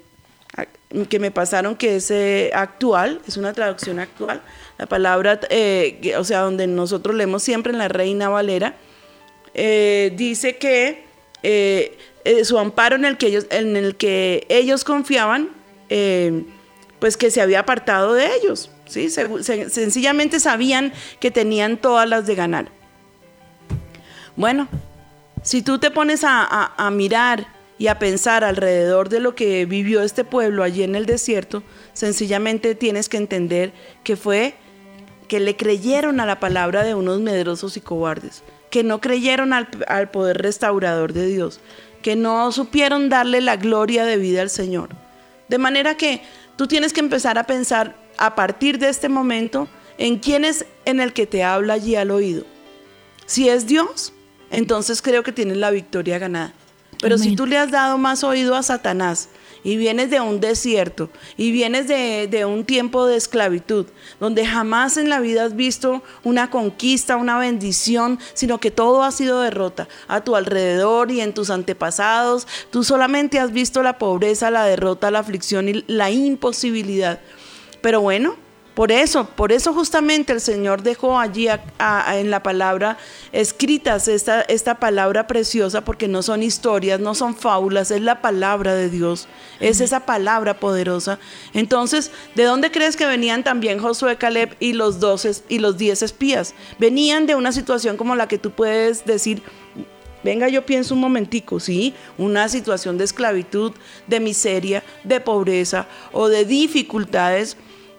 [0.60, 2.12] eh, que me pasaron que es
[2.54, 4.41] actual, es una traducción actual.
[4.78, 8.76] La palabra, eh, o sea, donde nosotros leemos siempre en la Reina Valera,
[9.54, 11.04] dice que
[12.43, 15.50] su amparo en el que ellos, en el que ellos confiaban,
[17.00, 18.71] pues que se había apartado de ellos.
[18.88, 19.10] ¿sí?
[19.10, 22.67] Sencillamente sabían que tenían todas las de ganar.
[24.38, 24.67] Bueno,
[25.41, 30.23] si tú te pones a mirar y a pensar alrededor de lo que vivió este
[30.23, 34.55] pueblo allí en el desierto, sencillamente tienes que entender que fue
[35.27, 39.67] que le creyeron a la palabra de unos medrosos y cobardes, que no creyeron al,
[39.88, 41.59] al poder restaurador de Dios,
[42.01, 44.89] que no supieron darle la gloria de vida al Señor.
[45.49, 46.21] De manera que
[46.55, 50.99] tú tienes que empezar a pensar a partir de este momento en quién es en
[50.99, 52.45] el que te habla allí al oído.
[53.25, 54.13] Si es Dios,
[54.51, 56.53] entonces creo que tienes la victoria ganada.
[57.05, 59.29] Pero si tú le has dado más oído a Satanás
[59.63, 63.85] y vienes de un desierto y vienes de, de un tiempo de esclavitud,
[64.19, 69.11] donde jamás en la vida has visto una conquista, una bendición, sino que todo ha
[69.11, 74.49] sido derrota a tu alrededor y en tus antepasados, tú solamente has visto la pobreza,
[74.49, 77.19] la derrota, la aflicción y la imposibilidad.
[77.81, 78.35] Pero bueno,
[78.75, 82.97] por eso, por eso justamente el Señor dejó allí a- a- en la palabra
[83.31, 88.75] escritas esta, esta palabra preciosa, porque no son historias, no son fábulas, es la palabra
[88.75, 89.27] de Dios,
[89.59, 91.19] es esa palabra poderosa.
[91.53, 96.01] Entonces, ¿de dónde crees que venían también Josué, Caleb y los doce y los diez
[96.01, 96.53] espías?
[96.77, 99.41] Venían de una situación como la que tú puedes decir,
[100.23, 101.93] Venga, yo pienso un momentico, ¿sí?
[102.17, 103.73] Una situación de esclavitud,
[104.07, 107.57] de miseria, de pobreza o de dificultades.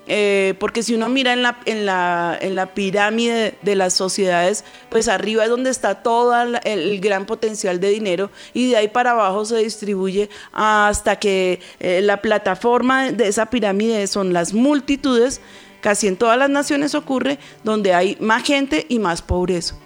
[0.09, 1.43] Eh, porque si uno mira en
[1.87, 7.91] la, pirámide de las sociedades, pues arriba es donde está todo el, gran potencial de
[7.91, 13.47] dinero y de ahí para abajo se distribuye hasta que eh, la plataforma de esa
[13.47, 15.41] pirámide son las multitudes,
[15.81, 19.77] casi en todas las naciones ocurre, donde hay más gente y más pobreza.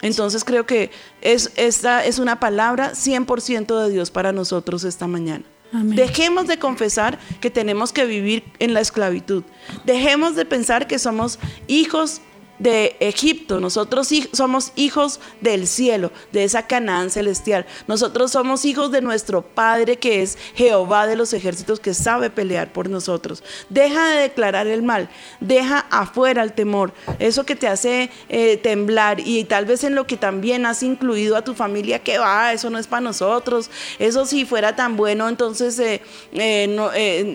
[0.00, 0.90] Entonces creo que
[1.20, 5.44] es, esta es una palabra 100% de Dios para nosotros esta mañana.
[5.72, 9.44] Dejemos de confesar que tenemos que vivir en la esclavitud.
[9.84, 12.22] Dejemos de pensar que somos hijos
[12.58, 13.60] de Egipto.
[13.60, 17.66] Nosotros somos hijos del cielo, de esa Canaán celestial.
[17.86, 22.72] Nosotros somos hijos de nuestro Padre que es Jehová de los ejércitos que sabe pelear
[22.72, 23.42] por nosotros.
[23.68, 25.08] Deja de declarar el mal,
[25.40, 30.06] deja afuera el temor, eso que te hace eh, temblar y tal vez en lo
[30.06, 34.26] que también has incluido a tu familia, que va, eso no es para nosotros, eso
[34.26, 36.90] si fuera tan bueno, entonces eh, eh, no,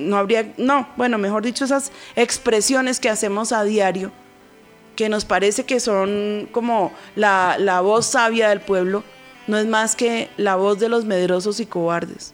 [0.08, 4.12] no habría, no, bueno, mejor dicho, esas expresiones que hacemos a diario
[4.96, 9.04] que nos parece que son como la, la voz sabia del pueblo,
[9.48, 12.34] no es más que la voz de los medrosos y cobardes.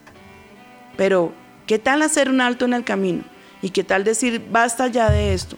[0.98, 1.32] Pero,
[1.66, 3.24] ¿qué tal hacer un alto en el camino?
[3.62, 5.58] ¿Y qué tal decir, basta ya de esto?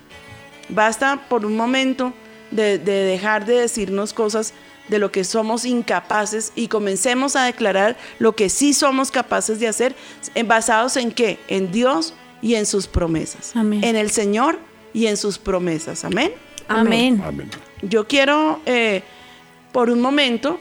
[0.70, 2.14] Basta por un momento
[2.52, 4.54] de, de dejar de decirnos cosas
[4.88, 9.68] de lo que somos incapaces y comencemos a declarar lo que sí somos capaces de
[9.68, 9.96] hacer,
[10.36, 11.40] en- basados en qué?
[11.48, 13.56] En Dios y en sus promesas.
[13.56, 13.84] Amén.
[13.84, 14.60] En el Señor
[14.94, 16.04] y en sus promesas.
[16.04, 16.32] Amén.
[16.80, 17.22] Amén.
[17.26, 17.50] Amén.
[17.82, 19.04] Yo quiero, eh,
[19.72, 20.60] por un momento,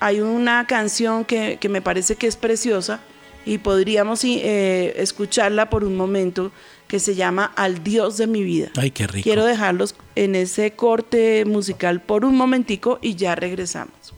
[0.00, 3.00] hay una canción que, que me parece que es preciosa
[3.46, 6.52] y podríamos eh, escucharla por un momento
[6.88, 8.70] que se llama Al Dios de mi vida.
[8.76, 9.24] Ay, qué rico.
[9.24, 14.14] Quiero dejarlos en ese corte musical por un momentico y ya regresamos.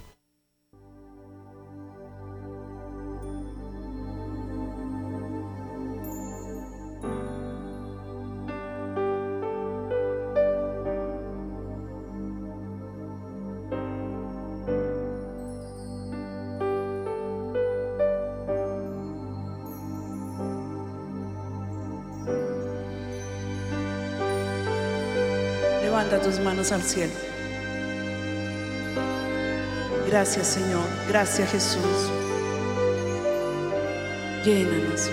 [26.76, 27.12] Al cielo.
[30.06, 32.10] Gracias Señor, gracias Jesús.
[34.44, 35.10] Llénanos.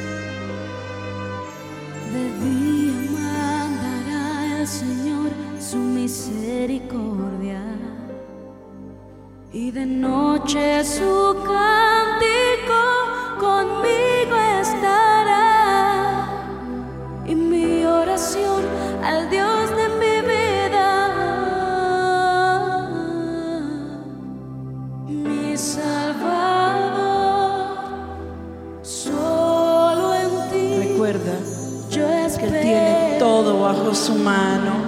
[2.13, 7.63] De día mandará el Señor su misericordia
[9.54, 12.82] y de noche su cántico
[13.39, 16.28] conmigo estará
[17.26, 18.63] y mi oración
[19.02, 19.62] al Dios
[33.93, 34.83] todo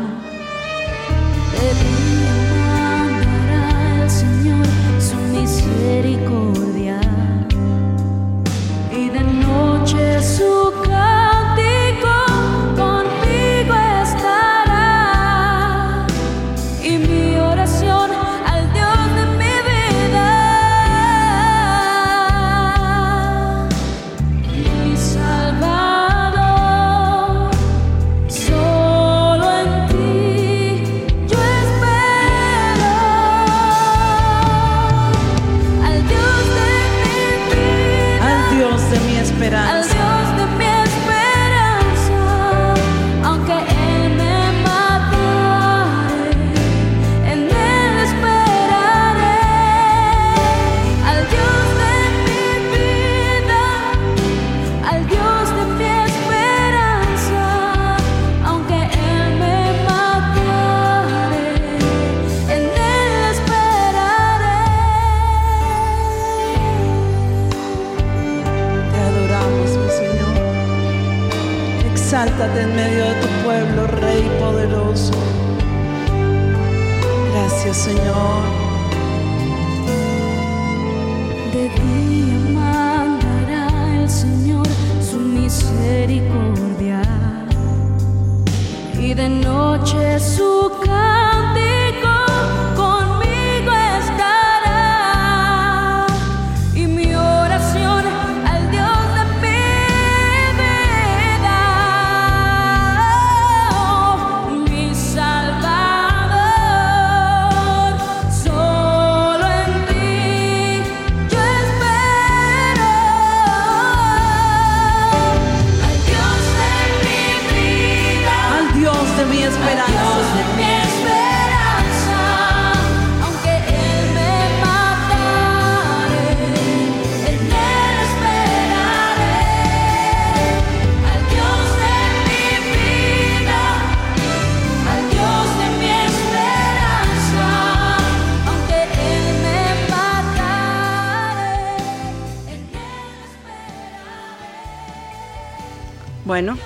[146.35, 146.57] Bueno,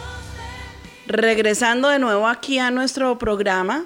[1.05, 3.85] regresando de nuevo aquí a nuestro programa,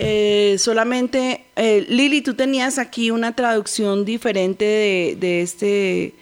[0.00, 6.14] eh, solamente, eh, Lili, tú tenías aquí una traducción diferente de, de este,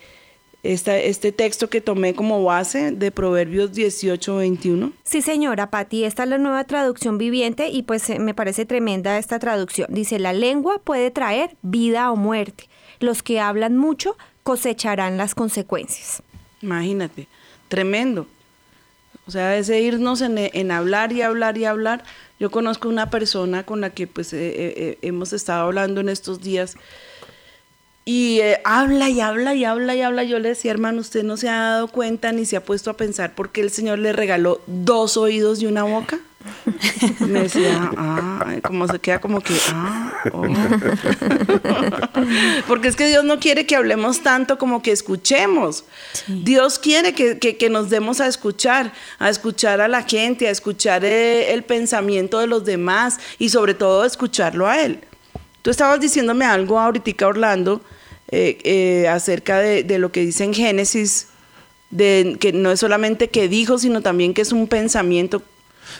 [0.63, 4.93] esta- este texto que tomé como base de Proverbios 18, 21.
[5.05, 9.17] Sí, señora Patti, esta es la nueva traducción viviente y pues eh, me parece tremenda
[9.17, 9.89] esta traducción.
[9.91, 12.69] Dice, la lengua puede traer vida o muerte.
[13.01, 16.23] Los que hablan mucho cosecharán las consecuencias.
[16.61, 17.27] Imagínate,
[17.69, 18.27] tremendo.
[19.27, 22.05] O sea, ese irnos en, en hablar y hablar y hablar.
[22.41, 26.09] Yo conozco una persona con la que pues eh, eh, eh, hemos estado hablando en
[26.09, 26.77] estos días
[28.11, 30.25] y eh, habla y habla y habla y habla.
[30.25, 32.97] Yo le decía, hermano, usted no se ha dado cuenta ni se ha puesto a
[32.97, 36.19] pensar por qué el Señor le regaló dos oídos y una boca.
[37.21, 40.43] Me decía, ah, como se queda como que, ah, oh.
[42.67, 45.85] Porque es que Dios no quiere que hablemos tanto como que escuchemos.
[46.27, 50.51] Dios quiere que, que- que nos demos a escuchar, a escuchar a la gente, a
[50.51, 55.01] escuchar eh, el pensamiento de los demás y sobre todo escucharlo a Él.
[55.63, 57.81] Tú estabas diciéndome algo ahorita, Orlando,
[58.31, 61.29] eh, eh, acerca de, de lo que dice en Génesis,
[61.91, 65.43] de que no es solamente que dijo, sino también que es un pensamiento.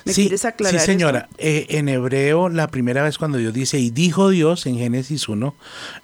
[0.05, 0.81] ¿Me sí, quieres aclarar?
[0.81, 1.29] sí, señora.
[1.39, 5.55] Eh, en hebreo, la primera vez cuando Dios dice, y dijo Dios en Génesis 1,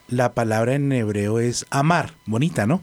[0.09, 2.83] la palabra en hebreo es amar, bonita, ¿no?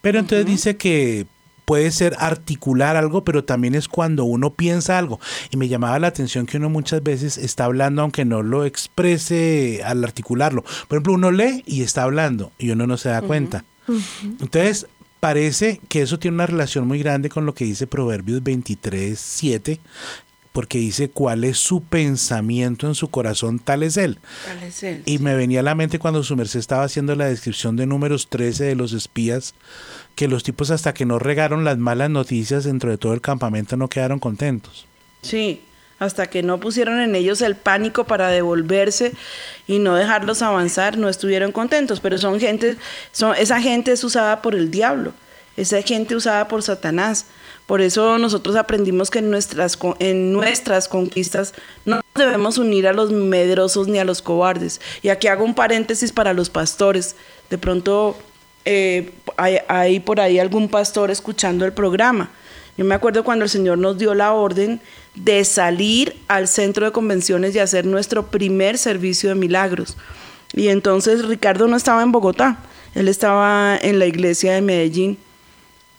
[0.00, 1.26] Pero entonces dice que
[1.64, 5.20] puede ser articular algo, pero también es cuando uno piensa algo.
[5.50, 9.80] Y me llamaba la atención que uno muchas veces está hablando aunque no lo exprese
[9.84, 10.62] al articularlo.
[10.62, 13.64] Por ejemplo, uno lee y está hablando y uno no se da cuenta.
[14.40, 14.86] Entonces,
[15.20, 19.80] parece que eso tiene una relación muy grande con lo que dice Proverbios 23, 7,
[20.52, 24.18] porque dice cuál es su pensamiento en su corazón, tal es él.
[24.44, 25.02] ¿Cuál es él?
[25.06, 28.28] Y me venía a la mente cuando su merced estaba haciendo la descripción de números
[28.28, 29.54] 13 de los espías,
[30.14, 33.76] que los tipos hasta que no regaron las malas noticias dentro de todo el campamento
[33.76, 34.86] no quedaron contentos.
[35.22, 35.62] Sí,
[35.98, 39.12] hasta que no pusieron en ellos el pánico para devolverse
[39.66, 42.00] y no dejarlos avanzar, no estuvieron contentos.
[42.00, 42.76] Pero son gente,
[43.12, 45.12] son, esa gente es usada por el diablo,
[45.56, 47.26] esa gente usada por Satanás.
[47.66, 52.92] Por eso nosotros aprendimos que en nuestras, en nuestras conquistas no nos debemos unir a
[52.92, 54.80] los medrosos ni a los cobardes.
[55.02, 57.16] Y aquí hago un paréntesis para los pastores.
[57.50, 58.16] De pronto
[58.64, 62.30] eh, hay, hay por ahí algún pastor escuchando el programa.
[62.76, 64.80] Yo me acuerdo cuando el Señor nos dio la orden
[65.14, 69.96] de salir al centro de convenciones y hacer nuestro primer servicio de milagros.
[70.54, 72.58] Y entonces Ricardo no estaba en Bogotá,
[72.94, 75.18] él estaba en la iglesia de Medellín.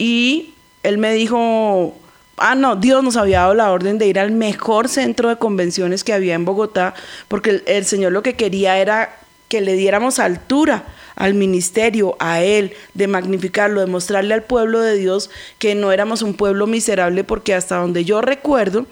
[0.03, 1.95] Y él me dijo,
[2.35, 6.03] ah, no, Dios nos había dado la orden de ir al mejor centro de convenciones
[6.03, 6.93] que había en Bogotá,
[7.29, 9.15] porque el, Señor lo que quería era
[9.47, 10.83] que le diéramos altura
[11.15, 16.21] al ministerio, a Él, de magnificarlo, de mostrarle al pueblo de Dios que no éramos
[16.21, 18.85] un pueblo miserable, porque hasta donde yo recuerdo,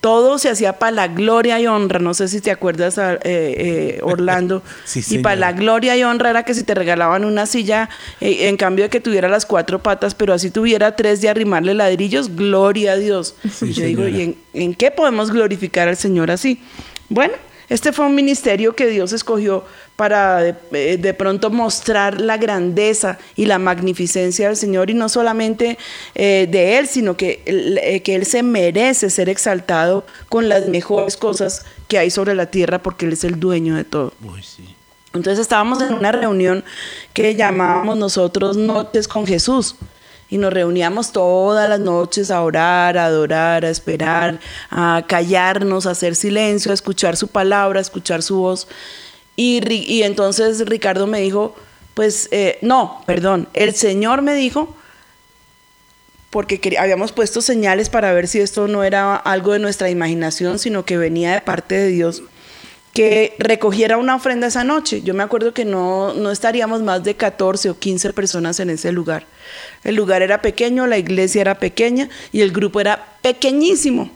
[0.00, 1.98] todo se hacía para la gloria y honra.
[1.98, 4.62] No sé si te acuerdas, a- eh, eh, Orlando.
[4.84, 7.88] Sí, y para la gloria y honra era que si te regalaban una silla,
[8.20, 11.74] eh, en cambio de que tuviera las cuatro patas, pero así tuviera tres de arrimarle
[11.74, 13.34] ladrillos, gloria a Dios.
[13.52, 14.08] Sí, Yo digo.
[14.08, 16.60] ¿y en, en qué podemos glorificar al Señor así?
[17.08, 17.34] Bueno,
[17.70, 19.64] este fue un ministerio que Dios escogió
[19.96, 25.08] para de, eh, de pronto mostrar la grandeza y la magnificencia del Señor y no
[25.08, 25.78] solamente
[26.14, 30.68] eh, de Él, sino que, él- eh, que Él se merece ser exaltado con las
[30.68, 34.12] mejores cosas que hay sobre la tierra porque Él es el dueño de todo.
[34.22, 34.64] Uy, sí.
[35.12, 36.62] Entonces estábamos en una reunión
[37.12, 39.74] que llamábamos nosotros Noches con Jesús.
[40.30, 44.38] Y nos reuníamos todas las noches a orar, a adorar, a esperar,
[44.70, 48.68] a callarnos, a hacer silencio, a escuchar su palabra, a escuchar su voz.
[49.34, 49.60] Y,
[49.92, 51.56] y entonces Ricardo me dijo,
[51.94, 54.76] pues eh, no, perdón, el Señor me dijo,
[56.30, 60.84] porque habíamos puesto señales para ver si esto no era algo de nuestra imaginación, sino
[60.84, 62.22] que venía de parte de Dios,
[63.00, 65.00] que recogiera una ofrenda esa noche.
[65.00, 68.92] Yo me acuerdo que no, no estaríamos más de 14 o 15 personas en ese
[68.92, 69.24] lugar.
[69.84, 74.10] El lugar era pequeño, la iglesia era pequeña y el grupo era pequeñísimo.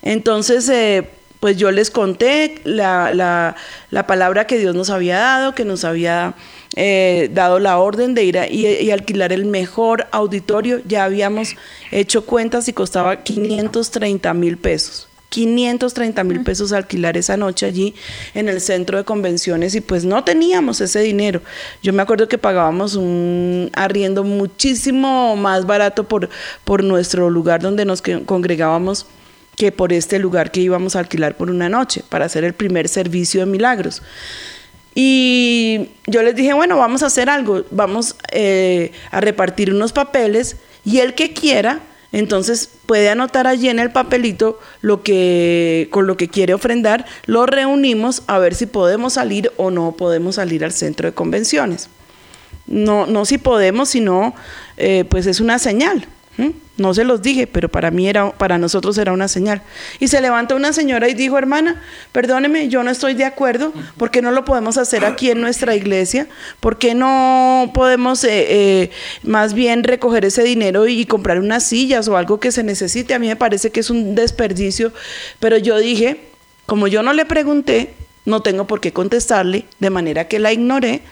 [0.00, 1.06] Entonces, eh,
[1.38, 3.56] pues yo les conté la, la-
[3.90, 6.32] la palabra que Dios nos había dado, que nos había
[6.76, 10.80] eh, dado la orden de ir a, y alquilar el mejor auditorio.
[10.86, 11.56] Ya habíamos
[11.90, 15.07] hecho cuentas y costaba 530 mil pesos.
[15.28, 17.94] 530 mil pesos alquilar esa noche allí
[18.34, 21.42] en el centro de convenciones y pues no teníamos ese dinero.
[21.82, 26.28] Yo me acuerdo que pagábamos un arriendo muchísimo más barato por,
[26.64, 29.06] por nuestro lugar donde nos congregábamos
[29.56, 32.88] que por este lugar que íbamos a alquilar por una noche para hacer el primer
[32.88, 34.02] servicio de milagros.
[34.94, 40.56] Y yo les dije, bueno, vamos a hacer algo, vamos eh, a repartir unos papeles
[40.84, 41.80] y el que quiera,
[42.12, 47.46] entonces puede anotar allí en el papelito lo que, con lo que quiere ofrendar, lo
[47.46, 51.88] reunimos a ver si podemos salir o no podemos salir al centro de convenciones.
[52.66, 54.34] No, no si podemos, sino
[54.76, 56.06] eh, pues es una señal.
[56.78, 59.62] No se los dije, pero para mí era, para nosotros era una señal.
[59.98, 64.12] Y se levantó una señora y dijo, hermana, perdóneme, yo no estoy de acuerdo, ¿por
[64.12, 66.28] qué no lo podemos hacer aquí en nuestra iglesia?
[66.60, 68.90] ¿Por qué no podemos eh, eh,
[69.24, 73.12] más bien recoger ese dinero y comprar unas sillas o algo que se necesite?
[73.12, 74.92] A mí me parece que es un desperdicio,
[75.40, 76.28] pero yo dije,
[76.64, 81.02] como yo no le pregunté, no tengo por qué contestarle, de manera que la ignoré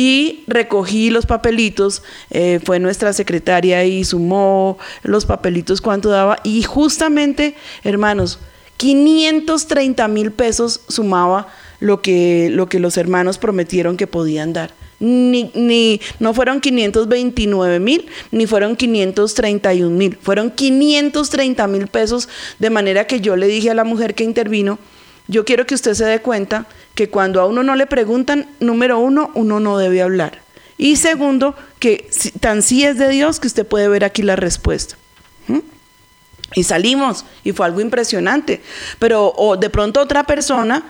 [0.00, 6.62] y recogí los papelitos, eh, fue nuestra secretaria y sumó los papelitos cuánto daba y
[6.62, 8.38] justamente, hermanos,
[8.78, 11.48] 530 mil pesos sumaba
[11.80, 14.72] lo que, lo que los hermanos prometieron que podían dar.
[15.00, 22.26] Ni, ni, no fueron 529 mil, ni fueron 531 mil, fueron 530 mil pesos,
[22.58, 24.78] de manera que yo le dije a la mujer que intervino,
[25.30, 28.98] yo quiero que usted se dé cuenta que cuando a uno no le preguntan, número
[28.98, 30.40] uno, uno no debe hablar.
[30.76, 32.10] Y segundo, que
[32.40, 34.96] tan sí es de Dios que usted puede ver aquí la respuesta.
[35.46, 35.60] ¿Mm?
[36.54, 38.60] Y salimos, y fue algo impresionante.
[38.98, 40.82] Pero o de pronto otra persona,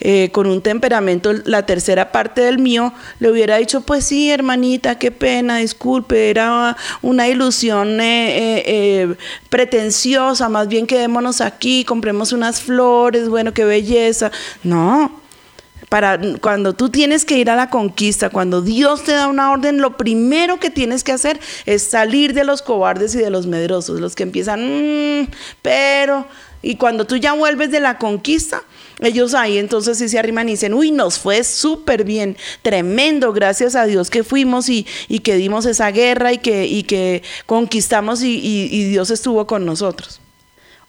[0.00, 4.98] eh, con un temperamento, la tercera parte del mío, le hubiera dicho, pues sí, hermanita,
[4.98, 9.14] qué pena, disculpe, era una ilusión eh, eh,
[9.50, 14.32] pretenciosa, más bien quedémonos aquí, compremos unas flores, bueno, qué belleza.
[14.64, 15.20] No,
[15.88, 19.80] para cuando tú tienes que ir a la conquista, cuando Dios te da una orden,
[19.80, 24.00] lo primero que tienes que hacer es salir de los cobardes y de los medrosos,
[24.00, 24.60] los que empiezan,
[25.22, 25.28] "Mm,
[25.62, 26.26] pero,
[26.64, 28.62] y cuando tú ya vuelves de la conquista,
[29.00, 33.74] ellos ahí entonces sí se arriman y dicen, uy, nos fue súper bien, tremendo, gracias
[33.74, 38.22] a Dios que fuimos y, y que dimos esa guerra y que, y que conquistamos
[38.22, 40.20] y, y- y Dios estuvo con nosotros.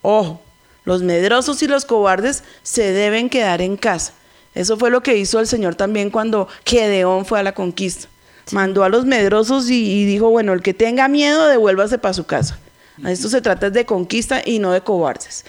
[0.02, 0.42] Ojo,
[0.84, 4.14] los medrosos y los cobardes se deben quedar en casa.
[4.54, 8.08] Eso fue lo que hizo el Señor también cuando Gedeón fue a la conquista.
[8.52, 12.26] Mandó a los medrosos y, y dijo, bueno, el que tenga miedo, devuélvase para su
[12.26, 12.60] casa.
[13.06, 15.46] Esto se trata de conquista y no de cobardes.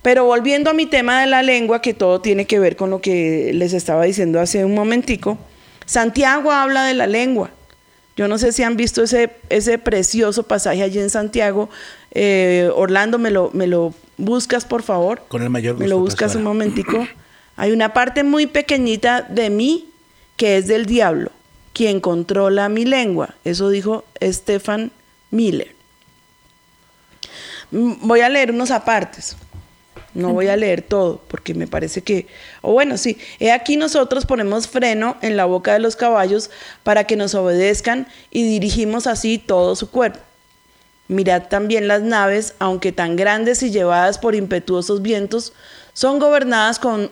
[0.00, 3.00] Pero volviendo a mi tema de la lengua, que todo tiene que ver con lo
[3.00, 5.38] que les estaba diciendo hace un momentico,
[5.84, 7.50] Santiago habla de la lengua.
[8.16, 11.68] Yo no sé si han visto ese, ese precioso pasaje allí en Santiago.
[12.12, 15.22] Eh, Orlando, me lo, me lo buscas, por favor.
[15.28, 16.38] Con el mayor Me lo gusto, buscas pastora.
[16.40, 17.06] un momentico.
[17.56, 19.88] Hay una parte muy pequeñita de mí
[20.36, 21.30] que es del diablo,
[21.72, 23.34] quien controla mi lengua.
[23.44, 24.90] Eso dijo Stefan
[25.30, 25.74] Miller.
[27.72, 29.36] Voy a leer unos apartes.
[30.14, 32.26] No voy a leer todo porque me parece que,
[32.60, 36.50] o bueno, sí, he aquí nosotros ponemos freno en la boca de los caballos
[36.82, 40.18] para que nos obedezcan y dirigimos así todo su cuerpo.
[41.08, 45.54] Mirad también las naves, aunque tan grandes y llevadas por impetuosos vientos,
[45.94, 47.10] son gobernadas con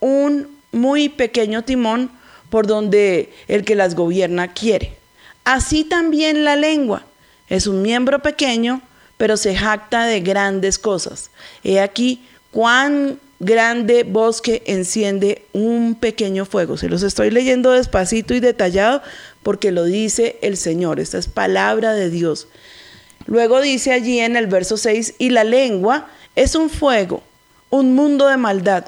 [0.00, 2.10] un muy pequeño timón
[2.48, 4.96] por donde el que las gobierna quiere.
[5.44, 7.04] Así también la lengua
[7.48, 8.80] es un miembro pequeño,
[9.22, 11.30] pero se jacta de grandes cosas.
[11.62, 16.76] He aquí cuán grande bosque enciende un pequeño fuego.
[16.76, 19.00] Se los estoy leyendo despacito y detallado
[19.44, 20.98] porque lo dice el Señor.
[20.98, 22.48] Esta es palabra de Dios.
[23.26, 27.22] Luego dice allí en el verso 6, y la lengua es un fuego,
[27.70, 28.86] un mundo de maldad.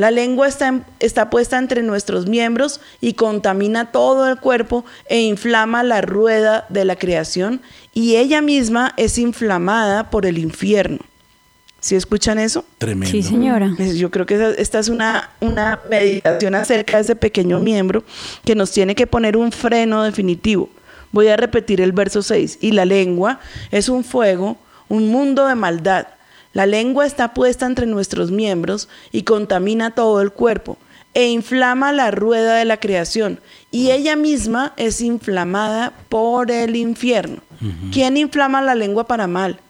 [0.00, 5.20] La lengua está, en- está puesta entre nuestros miembros y contamina todo el cuerpo e
[5.20, 7.60] inflama la rueda de la creación
[7.92, 11.00] y ella misma es inflamada por el infierno.
[11.80, 12.64] ¿Sí escuchan eso?
[12.78, 13.10] Tremendo.
[13.10, 13.74] Sí, señora.
[13.76, 18.02] Pues Yo creo que esta es una, una meditación acerca de ese pequeño miembro
[18.46, 20.70] que nos tiene que poner un freno definitivo.
[21.12, 22.56] Voy a repetir el verso 6.
[22.62, 23.40] Y la lengua
[23.70, 24.56] es un fuego,
[24.88, 26.06] un mundo de maldad.
[26.52, 30.78] La lengua está puesta entre nuestros miembros y contamina todo el cuerpo
[31.14, 33.40] e inflama la rueda de la creación.
[33.70, 37.42] Y ella misma es inflamada por el infierno.
[37.92, 39.60] ¿Quién inflama la lengua para mal?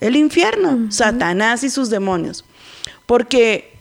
[0.00, 2.44] El infierno, Satanás y sus demonios.
[3.06, 3.76] Porque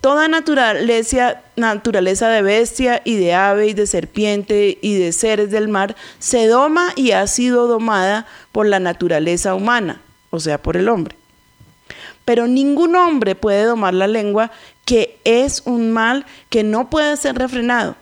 [0.00, 5.68] toda naturaleza, naturaleza de bestia y de ave y de serpiente y de seres del
[5.68, 10.88] mar se doma y ha sido domada por la naturaleza humana, o sea, por el
[10.88, 11.19] hombre.
[12.30, 14.52] Pero ningún hombre puede domar la lengua,
[14.84, 17.96] que es un mal que no puede ser refrenado,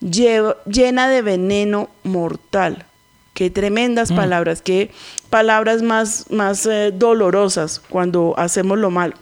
[0.00, 2.86] lleva- llena de veneno mortal.
[3.34, 4.90] Qué tremendas palabras, qué
[5.28, 9.16] palabras más, más eh, dolorosas cuando hacemos lo malo.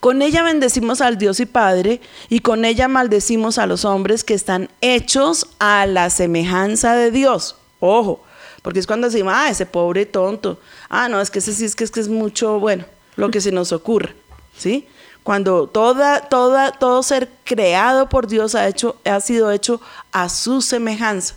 [0.00, 2.00] Con ella bendecimos al Dios y Padre
[2.30, 7.56] y con ella maldecimos a los hombres que están hechos a la semejanza de Dios.
[7.78, 8.24] Ojo,
[8.62, 10.58] porque es cuando decimos, ah, ese pobre tonto.
[10.88, 12.84] Ah, no, es que ese sí es que es que es mucho, bueno,
[13.16, 14.14] lo que se nos ocurre,
[14.56, 14.86] ¿sí?
[15.22, 20.62] Cuando toda, toda, todo ser creado por Dios ha, hecho, ha sido hecho a su
[20.62, 21.36] semejanza.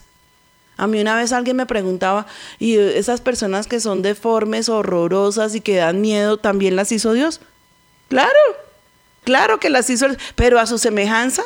[0.77, 2.25] A mí una vez alguien me preguntaba,
[2.59, 7.39] ¿y esas personas que son deformes, horrorosas y que dan miedo, también las hizo Dios?
[8.09, 8.29] Claro,
[9.23, 11.43] claro que las hizo, pero a su semejanza.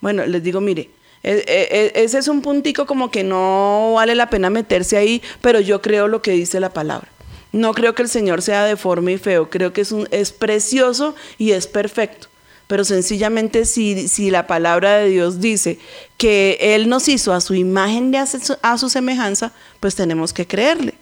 [0.00, 0.90] Bueno, les digo, mire,
[1.22, 5.22] e- e- e- ese es un puntico como que no vale la pena meterse ahí,
[5.42, 7.08] pero yo creo lo que dice la palabra.
[7.56, 11.14] No creo que el Señor sea deforme y feo, creo que es, un, es precioso
[11.38, 12.28] y es perfecto.
[12.66, 15.78] Pero sencillamente si, si la palabra de Dios dice
[16.16, 20.32] que Él nos hizo a su imagen y a su, a su semejanza, pues tenemos
[20.32, 20.94] que creerle.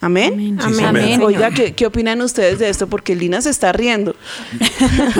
[0.00, 0.58] Amén.
[0.60, 0.84] Amén.
[0.84, 1.22] Amén.
[1.22, 2.88] Oiga, ¿qué, qué opinan ustedes de esto?
[2.88, 4.16] Porque Lina se está riendo.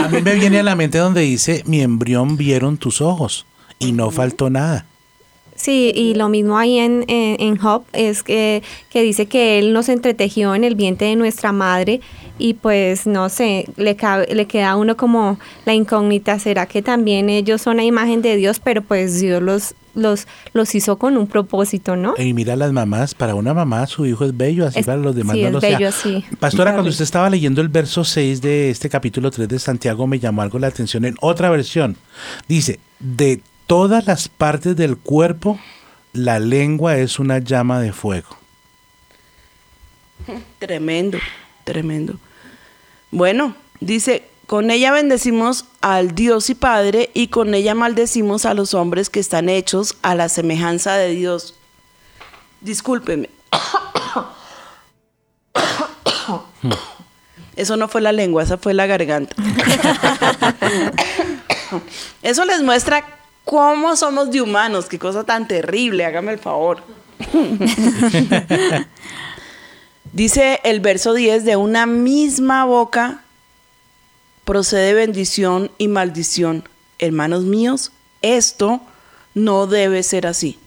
[0.03, 3.47] A mí me viene a la mente donde dice, mi embrión vieron tus ojos
[3.79, 4.87] y no faltó nada.
[5.55, 9.73] Sí, y lo mismo ahí en, en, en Job es que, que dice que él
[9.73, 12.01] nos entretejió en el vientre de nuestra madre
[12.39, 16.83] y pues no sé, le, cabe- le queda a uno como la incógnita, ¿será que
[16.83, 21.17] también ellos son la imagen de Dios, pero pues Dios los, los, los hizo con
[21.17, 22.15] un propósito, ¿no?
[22.19, 25.15] Y mira las mamás, para una mamá su hijo es bello, así Es- para los
[25.15, 25.79] demás sí, no es lo sea.
[25.79, 26.25] bello, sí.
[26.41, 30.19] Pastora, cuando usted estaba leyendo el verso 6 de este capítulo 3 de Santiago, me
[30.19, 31.97] llamó algo la atención en otra versión.
[32.49, 35.59] Dice, de todas las partes del cuerpo,
[36.13, 38.37] la lengua es una llama de fuego.
[40.59, 41.19] Tremendo,
[41.65, 42.15] tremendo.
[43.11, 48.75] Bueno, dice, con ella bendecimos al Dios y Padre y con ella maldecimos a los
[48.75, 51.55] hombres que están hechos a la semejanza de Dios.
[52.61, 53.31] Discúlpeme.
[57.57, 59.35] Eso no fue la lengua, esa fue la garganta.
[62.23, 63.05] Eso les muestra
[63.45, 66.83] cómo somos de humanos, qué cosa tan terrible, hágame el favor.
[70.13, 73.23] Dice el verso 10, de una misma boca
[74.45, 76.69] procede bendición y maldición.
[76.99, 78.81] Hermanos míos, esto
[79.35, 80.59] no debe ser así.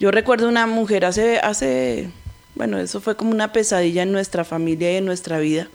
[0.00, 2.10] Yo recuerdo una mujer hace, hace,
[2.54, 5.68] bueno, eso fue como una pesadilla en nuestra familia y en nuestra vida.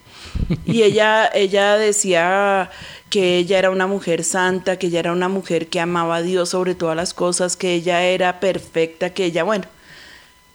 [0.66, 2.70] Y ella, ella decía
[3.10, 6.50] que ella era una mujer santa, que ella era una mujer que amaba a Dios
[6.50, 9.66] sobre todas las cosas, que ella era perfecta, que ella, bueno,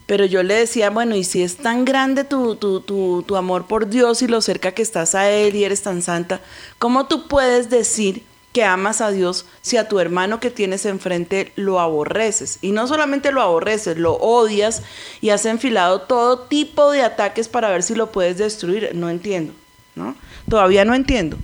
[0.07, 3.66] pero yo le decía, bueno, y si es tan grande tu, tu, tu, tu amor
[3.66, 6.41] por Dios y lo cerca que estás a Él y eres tan santa,
[6.79, 11.53] ¿cómo tú puedes decir que amas a Dios si a tu hermano que tienes enfrente
[11.57, 12.59] lo aborreces?
[12.62, 14.82] Y no solamente lo aborreces, lo odias
[15.20, 18.90] y has enfilado todo tipo de ataques para ver si lo puedes destruir.
[18.94, 19.53] No entiendo,
[19.94, 20.14] ¿no?
[20.48, 21.38] Todavía no entiendo.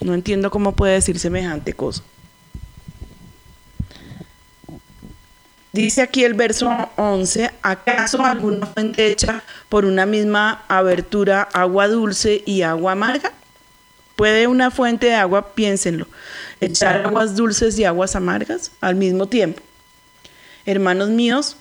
[0.00, 2.02] No entiendo cómo puede decir semejante cosa.
[5.72, 12.42] Dice aquí el verso 11, ¿acaso alguna fuente hecha por una misma abertura agua dulce
[12.46, 13.32] y agua amarga?
[14.16, 16.08] ¿Puede una fuente de agua, piénsenlo,
[16.60, 19.62] echar aguas dulces y aguas amargas al mismo tiempo?
[20.64, 21.56] Hermanos míos,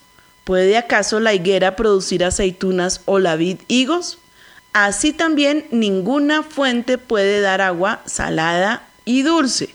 [0.45, 4.19] ¿puede acaso la higuera producir aceitunas o la vid higos?
[4.71, 9.69] Así también ninguna fuente puede dar agua salada y dulce.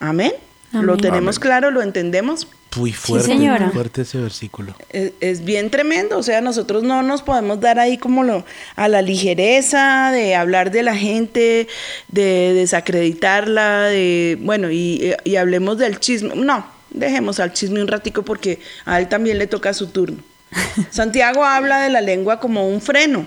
[0.00, 0.32] Amén.
[0.72, 0.96] ¿Lo Amén.
[0.98, 1.70] tenemos claro?
[1.70, 2.48] ¿Lo entendemos?
[2.76, 3.70] Uy, fuerte, señora.
[3.70, 4.74] fuerte ese versículo.
[4.90, 8.44] Es, es bien tremendo, o sea, nosotros no nos podemos dar ahí como lo,
[8.76, 11.68] a la ligereza de hablar de la gente,
[12.08, 16.34] de desacreditarla, de, bueno, y, y hablemos del chisme.
[16.34, 20.18] No, dejemos al chisme un ratico porque a él también le toca su turno.
[20.90, 23.26] Santiago habla de la lengua como un freno.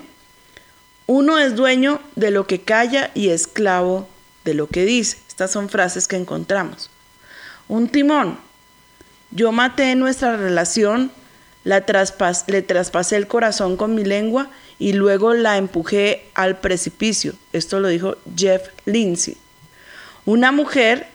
[1.06, 4.10] Uno es dueño de lo que calla y esclavo
[4.44, 5.18] de lo que dice.
[5.28, 6.90] Estas son frases que encontramos.
[7.68, 8.38] Un timón.
[9.38, 11.12] Yo maté nuestra relación,
[11.64, 17.34] la traspas- le traspasé el corazón con mi lengua y luego la empujé al precipicio.
[17.54, 19.38] Esto lo dijo Jeff Lindsay.
[20.26, 21.06] Una mujer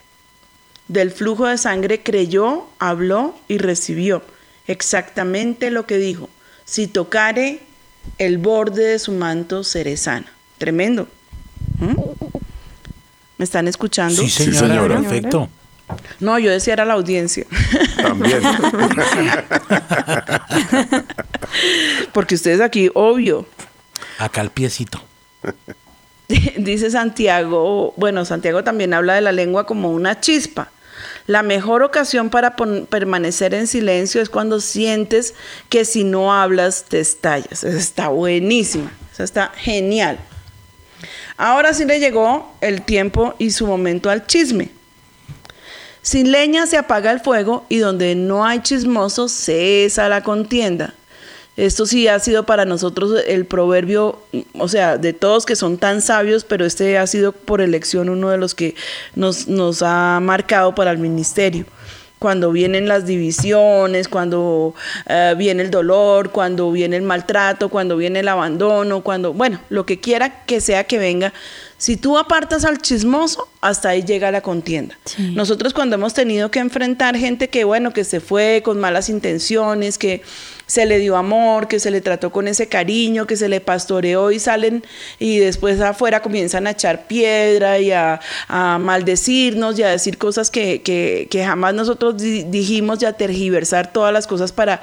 [0.86, 4.22] del flujo de sangre creyó, habló y recibió
[4.68, 6.28] exactamente lo que dijo.
[6.64, 7.58] Si tocare
[8.18, 10.26] el borde de su manto, seré sana.
[10.58, 11.08] Tremendo.
[11.80, 11.94] ¿Mm?
[13.38, 14.22] ¿Me están escuchando?
[14.22, 15.00] Sí, Sí, señora, señora.
[15.00, 15.48] perfecto.
[16.20, 17.46] No, yo decía era la audiencia.
[17.96, 18.40] También.
[22.12, 23.46] Porque ustedes aquí, obvio,
[24.18, 25.02] Acá al piecito.
[26.56, 30.70] dice Santiago, bueno, Santiago también habla de la lengua como una chispa.
[31.26, 35.34] La mejor ocasión para permanecer en silencio es cuando sientes
[35.68, 37.64] que si no hablas te estallas.
[37.64, 40.18] Esa está buenísima, esa está genial.
[41.36, 44.70] Ahora sí le llegó el tiempo y su momento al chisme.
[46.02, 50.94] Sin leña se apaga el fuego y donde no hay chismoso cesa la contienda.
[51.56, 54.18] Esto sí ha sido para nosotros el proverbio,
[54.58, 58.30] o sea, de todos que son tan sabios, pero este ha sido por elección uno
[58.30, 58.74] de los que
[59.14, 61.66] nos, nos ha marcado para el ministerio.
[62.18, 64.74] Cuando vienen las divisiones, cuando
[65.08, 69.84] eh, viene el dolor, cuando viene el maltrato, cuando viene el abandono, cuando, bueno, lo
[69.84, 71.34] que quiera que sea que venga,
[71.82, 74.96] si tú apartas al chismoso, hasta ahí llega la contienda.
[75.04, 75.32] Sí.
[75.34, 79.98] Nosotros cuando hemos tenido que enfrentar gente que, bueno, que se fue con malas intenciones,
[79.98, 80.22] que
[80.72, 84.30] se le dio amor, que se le trató con ese cariño, que se le pastoreó
[84.30, 84.82] y salen
[85.18, 88.20] y después afuera comienzan a echar piedra y a,
[88.80, 94.14] maldecirnos y a decir cosas que, que- jamás nosotros di- dijimos y a tergiversar todas
[94.14, 94.80] las cosas para,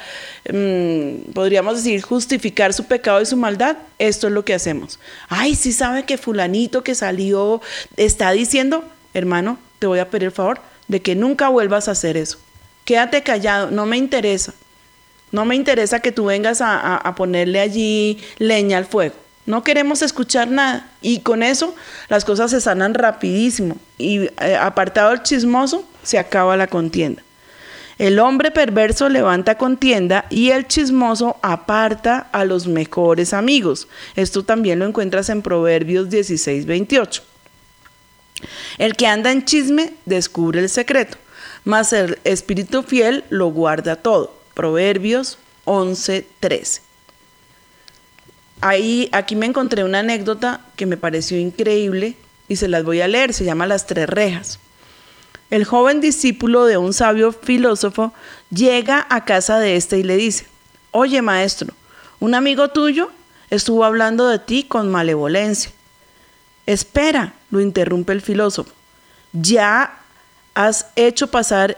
[0.53, 3.77] mm, podríamos decir, justificar su pecado y su maldad.
[3.97, 4.99] Esto es lo que hacemos.
[5.27, 7.61] Ay, sí sabe que fulanito que salió
[7.97, 8.83] está diciendo,
[9.15, 12.37] hermano, te voy a pedir el favor de que nunca vuelvas a hacer eso.
[12.85, 14.53] Quédate callado, no me interesa.
[15.31, 19.15] No me interesa que tú vengas a, ponerle allí leña al fuego.
[19.45, 20.89] No queremos escuchar nada.
[21.01, 21.75] Y con eso
[22.07, 23.77] las cosas se sanan rapidísimo.
[23.97, 27.23] Y eh, apartado el chismoso, se acaba la contienda.
[27.99, 33.89] El hombre perverso levanta contienda y el chismoso aparta a los mejores amigos.
[34.15, 37.23] Esto también lo encuentras en Proverbios 16, 28.
[38.77, 41.17] El que anda en chisme descubre el secreto,
[41.65, 44.38] mas el espíritu fiel lo guarda todo.
[44.53, 46.81] Proverbios 11, 13.
[48.61, 52.15] Ahí, aquí me encontré una anécdota que me pareció increíble
[52.47, 53.33] y se las voy a leer.
[53.33, 54.59] Se llama Las Tres Rejas.
[55.49, 58.13] El joven discípulo de un sabio filósofo
[58.51, 60.45] llega a casa de este y le dice,
[60.91, 61.73] oye maestro,
[62.19, 63.09] un amigo tuyo
[63.49, 65.71] estuvo hablando de ti con malevolencia.
[66.65, 68.71] Espera, lo interrumpe el filósofo.
[69.33, 69.99] ¿Ya
[70.53, 71.77] has hecho pasar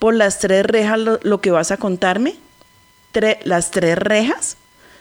[0.00, 2.34] por las tres rejas lo, que vas a contarme?
[3.14, 4.56] Tre- ¿Las tres rejas?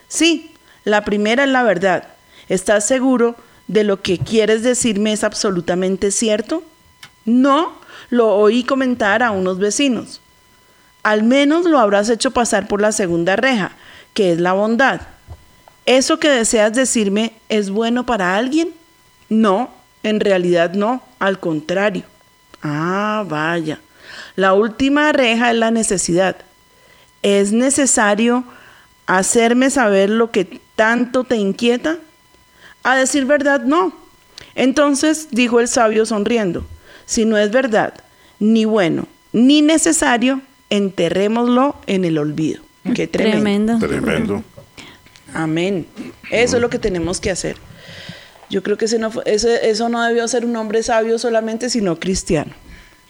[0.08, 0.52] Sí,
[0.84, 2.10] la primera es la verdad.
[2.50, 3.36] ¿Estás seguro
[3.68, 6.64] de lo que quieres decirme es absolutamente cierto?
[7.26, 7.74] No,
[8.10, 10.20] lo oí comentar a unos vecinos.
[11.02, 13.72] Al menos lo habrás hecho pasar por la segunda reja,
[14.14, 15.02] que es la bondad.
[15.86, 18.74] ¿Eso que deseas decirme es bueno para alguien?
[19.30, 19.72] No,
[20.04, 22.04] en realidad no, al contrario.
[22.62, 23.80] Ah, vaya.
[24.36, 26.36] La última reja es la necesidad.
[27.22, 28.44] ¿Es necesario
[29.06, 31.98] hacerme saber lo que tanto te inquieta?
[32.84, 33.94] A decir verdad, no.
[34.56, 36.66] Entonces dijo el sabio sonriendo,
[37.06, 37.94] si no es verdad,
[38.40, 42.62] ni bueno, ni necesario, enterrémoslo en el olvido.
[42.96, 43.78] Qué tremendo.
[43.80, 43.88] Tremendo.
[43.88, 44.44] Tremendo.
[45.34, 45.86] Amén.
[46.32, 47.58] Eso es lo que tenemos que hacer.
[48.50, 51.70] Yo creo que ese no fue- ese- eso no debió ser un hombre sabio solamente,
[51.70, 52.52] sino cristiano.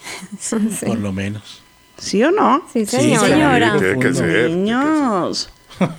[0.85, 1.61] Por lo menos.
[1.97, 2.63] ¿Sí o no?
[2.71, 3.73] Sí, señora.
[3.73, 4.49] Sí, tiene que ser.
[4.51, 5.49] Niños,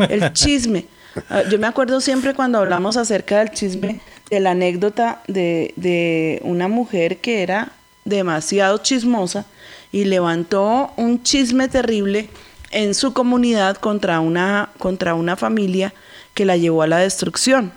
[0.09, 0.87] el chisme.
[1.29, 6.41] Ah, Yo me acuerdo siempre cuando hablamos acerca del chisme, de la anécdota de, de
[6.45, 7.73] una mujer que era
[8.05, 9.45] demasiado chismosa
[9.93, 12.31] y levantó un chisme terrible
[12.71, 15.93] en su comunidad contra una, contra una familia
[16.35, 17.73] que la llevó a la destrucción.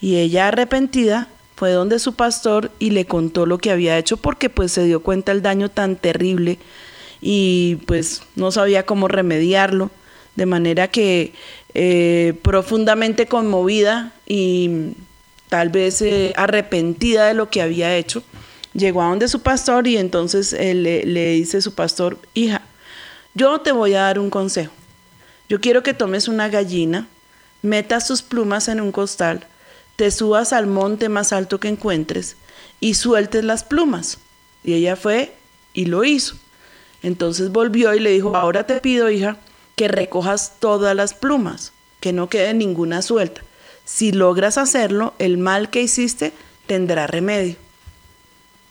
[0.00, 4.50] Y ella arrepentida fue donde su pastor y le contó lo que había hecho porque
[4.50, 6.58] pues se dio cuenta el daño tan terrible
[7.20, 9.90] y pues no sabía cómo remediarlo,
[10.36, 11.32] de manera que
[11.74, 14.92] eh, profundamente conmovida y
[15.48, 18.22] tal vez eh, arrepentida de lo que había hecho,
[18.74, 22.62] llegó a donde su pastor y entonces él le, le dice su pastor, hija,
[23.34, 24.72] yo te voy a dar un consejo.
[25.48, 27.06] Yo quiero que tomes una gallina,
[27.62, 29.46] metas tus plumas en un costal,
[29.96, 32.36] te subas al monte más alto que encuentres
[32.80, 34.18] y sueltes las plumas.
[34.62, 35.34] Y ella fue
[35.72, 36.36] y lo hizo.
[37.02, 39.36] Entonces volvió y le dijo, ahora te pido, hija,
[39.76, 43.42] que recojas todas las plumas, que no quede ninguna suelta.
[43.84, 46.32] Si logras hacerlo, el mal que hiciste
[46.66, 47.56] tendrá remedio.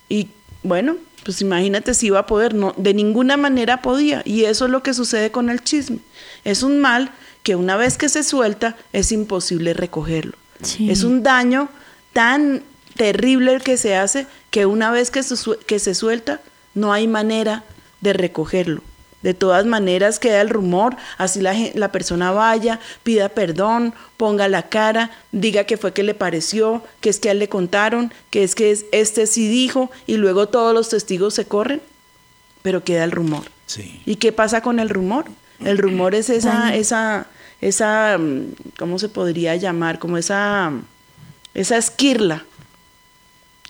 [0.09, 0.29] Y
[0.63, 4.23] bueno, pues imagínate si iba a poder, no, de ninguna manera podía.
[4.25, 5.99] Y eso es lo que sucede con el chisme.
[6.43, 7.11] Es un mal
[7.43, 10.37] que una vez que se suelta es imposible recogerlo.
[10.63, 10.89] Sí.
[10.89, 11.69] Es un daño
[12.13, 12.63] tan
[12.95, 16.41] terrible el que se hace que una vez que se, su- que se suelta
[16.75, 17.63] no hay manera
[18.01, 18.81] de recogerlo.
[19.23, 24.63] De todas maneras queda el rumor, así la, la persona vaya, pida perdón, ponga la
[24.67, 28.43] cara, diga que fue que le pareció, que es que a él le contaron, que
[28.43, 31.81] es que es- este sí dijo y luego todos los testigos se corren,
[32.63, 33.43] pero queda el rumor.
[33.65, 34.01] Sí.
[34.05, 35.25] ¿Y qué pasa con el rumor?
[35.63, 37.27] El rumor es esa, esa,
[37.67, 39.99] esa, mm, ¿cómo se podría llamar?
[39.99, 40.71] Como esa,
[41.53, 42.45] esa esquirla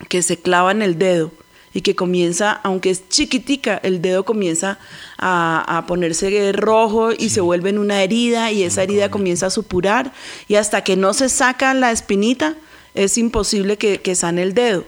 [0.09, 1.31] que se clava en el dedo
[1.73, 4.79] y que comienza, aunque es chiquitica, el dedo comienza
[5.17, 9.51] a, a ponerse rojo y se vuelve en una herida y esa herida comienza a
[9.51, 10.13] supurar
[10.47, 12.55] y hasta que no se saca la espinita
[12.93, 14.85] es imposible que, que sane el dedo.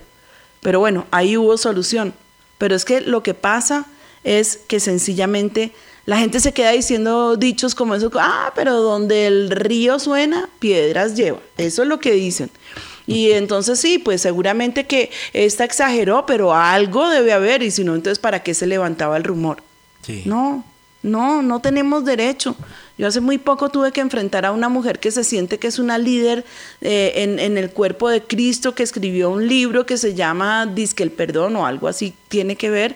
[0.62, 2.14] Pero bueno, ahí hubo solución.
[2.58, 3.86] Pero es que lo que pasa
[4.24, 5.74] es que sencillamente
[6.06, 11.16] la gente se queda diciendo dichos como eso, ah, pero donde el río suena, piedras
[11.16, 11.39] lleva.
[11.58, 12.51] Eso es lo que dicen.
[13.08, 17.95] Y entonces sí, pues seguramente que esta exageró, pero algo debe haber, y si no,
[17.95, 19.62] entonces ¿para qué se levantaba el rumor?
[20.01, 20.24] Sí.
[20.26, 20.64] No,
[21.06, 22.56] no, no tenemos derecho.
[22.97, 25.78] Yo hace muy poco tuve que enfrentar a una mujer que se siente que es
[25.78, 26.45] una líder
[26.82, 31.03] eh, en, en el cuerpo de Cristo, que escribió un libro que se llama Disque
[31.03, 32.95] el Perdón o algo así tiene que ver,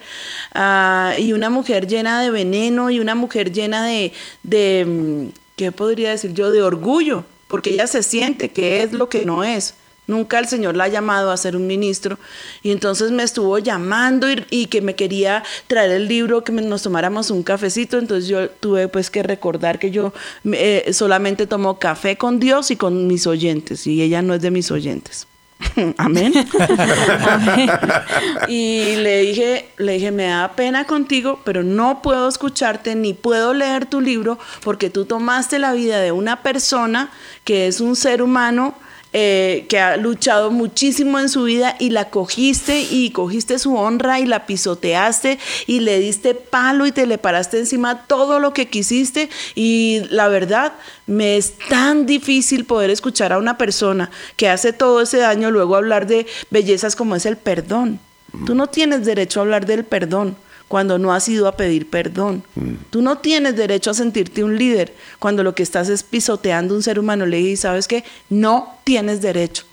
[0.53, 5.71] ah, y una mujer llena de veneno y una mujer llena de, de, mm, ¿qué
[5.71, 9.75] podría decir yo?, de orgullo, porque ella se siente que es lo que no es.
[10.09, 12.17] Nunca el Señor la ha llamado a ser un ministro.
[12.63, 16.61] Y entonces me estuvo llamando y, y que me quería traer el libro, que me-
[16.63, 17.97] nos tomáramos un cafecito.
[17.97, 20.13] Entonces yo tuve pues que recordar que yo
[20.51, 23.87] eh, solamente tomo café con Dios y con mis oyentes.
[23.87, 25.27] Y ella no es de mis oyentes.
[25.97, 26.33] Amén.
[28.47, 33.53] y le dije, le dije, me da pena contigo, pero no puedo escucharte ni puedo
[33.53, 37.11] leer tu libro porque tú tomaste la vida de una persona
[37.43, 38.75] que es un ser humano
[39.11, 44.19] eh, que ha luchado muchísimo en su vida y la cogiste y cogiste su honra
[44.19, 48.67] y la pisoteaste y le diste palo y te le paraste encima todo lo que
[48.67, 50.73] quisiste y la verdad
[51.07, 55.75] me es tan difícil poder escuchar a una persona que hace todo ese daño luego
[55.75, 57.99] hablar de bellezas como es el perdón.
[58.45, 60.35] Tú no tienes derecho a hablar del perdón
[60.69, 62.43] cuando no has ido a pedir perdón.
[62.91, 66.77] Tú no tienes derecho a sentirte un líder cuando lo que estás es pisoteando a
[66.77, 67.25] un ser humano.
[67.25, 68.05] Le dije, ¿sabes qué?
[68.29, 69.65] No tienes derecho.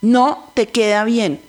[0.00, 1.40] No te queda bien.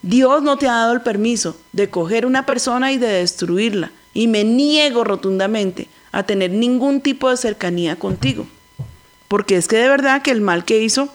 [0.00, 3.92] Dios no te ha dado el permiso de coger una persona y de destruirla.
[4.14, 8.46] Y me niego rotundamente a tener ningún tipo de cercanía contigo.
[9.28, 11.10] Porque es que de verdad que el mal que hizo,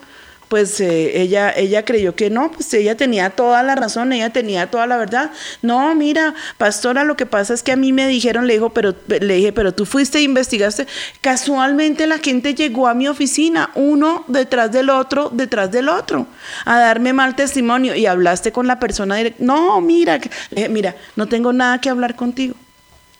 [0.54, 4.70] pues eh, ella, ella creyó que no, pues ella tenía toda la razón, ella tenía
[4.70, 5.32] toda la verdad.
[5.62, 8.94] No, mira, pastora, lo que pasa es que a mí me dijeron, le dijo, pero
[9.08, 10.86] le dije, pero tú fuiste e investigaste.
[11.20, 16.28] Casualmente la gente llegó a mi oficina, uno detrás del otro, detrás del otro,
[16.64, 20.20] a darme mal testimonio y hablaste con la persona direct- No, mira,
[20.70, 22.54] mira, no tengo nada que hablar contigo.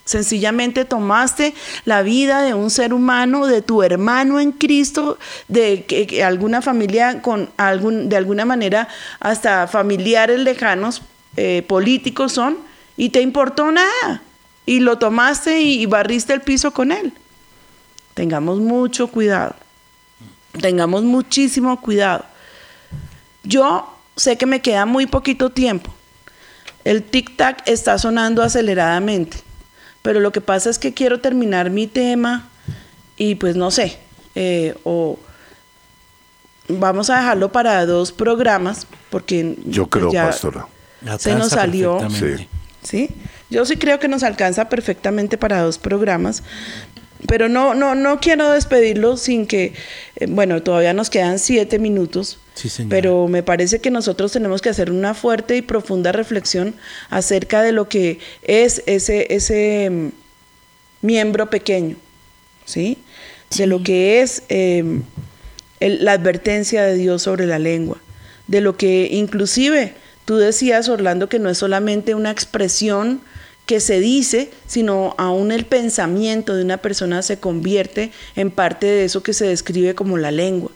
[0.05, 1.55] Sencillamente tomaste
[1.87, 7.23] la vida de un ser humano, de tu hermano en Cristo, de que, alguna familia
[7.23, 8.89] con algún, de alguna manera
[9.19, 11.01] hasta familiares lejanos,
[11.37, 12.59] eh, políticos son,
[12.97, 14.23] y te importó nada.
[14.67, 17.13] Y lo tomaste y, y barriste el piso con él.
[18.13, 19.57] Tengamos mucho cuidado.
[20.61, 22.25] Tengamos muchísimo cuidado.
[23.43, 25.93] Yo sé que me queda muy poquito tiempo.
[26.85, 29.44] El tic-tac está sonando aceleradamente.
[30.05, 32.51] Pero lo que pasa es que quiero terminar mi tema
[33.17, 33.97] y pues no sé,
[34.35, 35.19] eh, o
[36.69, 40.69] vamos a dejarlo para dos programas porque Yo creo, ya pastora.
[41.19, 42.49] se nos salió, perfectamente.
[42.83, 43.09] ¿sí?
[43.49, 46.43] Yo sí creo que nos alcanza perfectamente para dos programas,
[47.29, 49.73] pero no, no, no quiero despedirlo sin que,
[50.17, 52.39] eh, bueno, todavía nos quedan siete minutos.
[52.55, 52.91] Sí, señora.
[52.95, 56.75] Pero me parece que nosotros tenemos que hacer una fuerte y profunda reflexión
[57.11, 60.09] acerca de lo que es ese, ese, mm,
[61.03, 61.97] miembro pequeño,
[62.65, 62.99] ¿sí?
[63.57, 65.01] De lo que es eh,
[65.81, 67.99] el- la advertencia de Dios sobre la lengua,
[68.47, 69.95] de lo que inclusive
[70.25, 73.21] tú decías, Orlando, que no es solamente una expresión
[73.67, 79.05] que se dice, sino aún el pensamiento de una persona se convierte en parte de
[79.05, 80.71] eso que se describe como la lengua.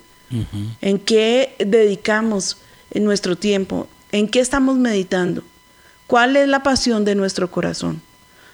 [0.80, 2.59] ¿En qué dedicamos
[2.91, 3.89] en nuestro tiempo?
[4.12, 5.43] ¿En qué estamos meditando?
[6.07, 8.01] ¿Cuál es la pasión de nuestro corazón?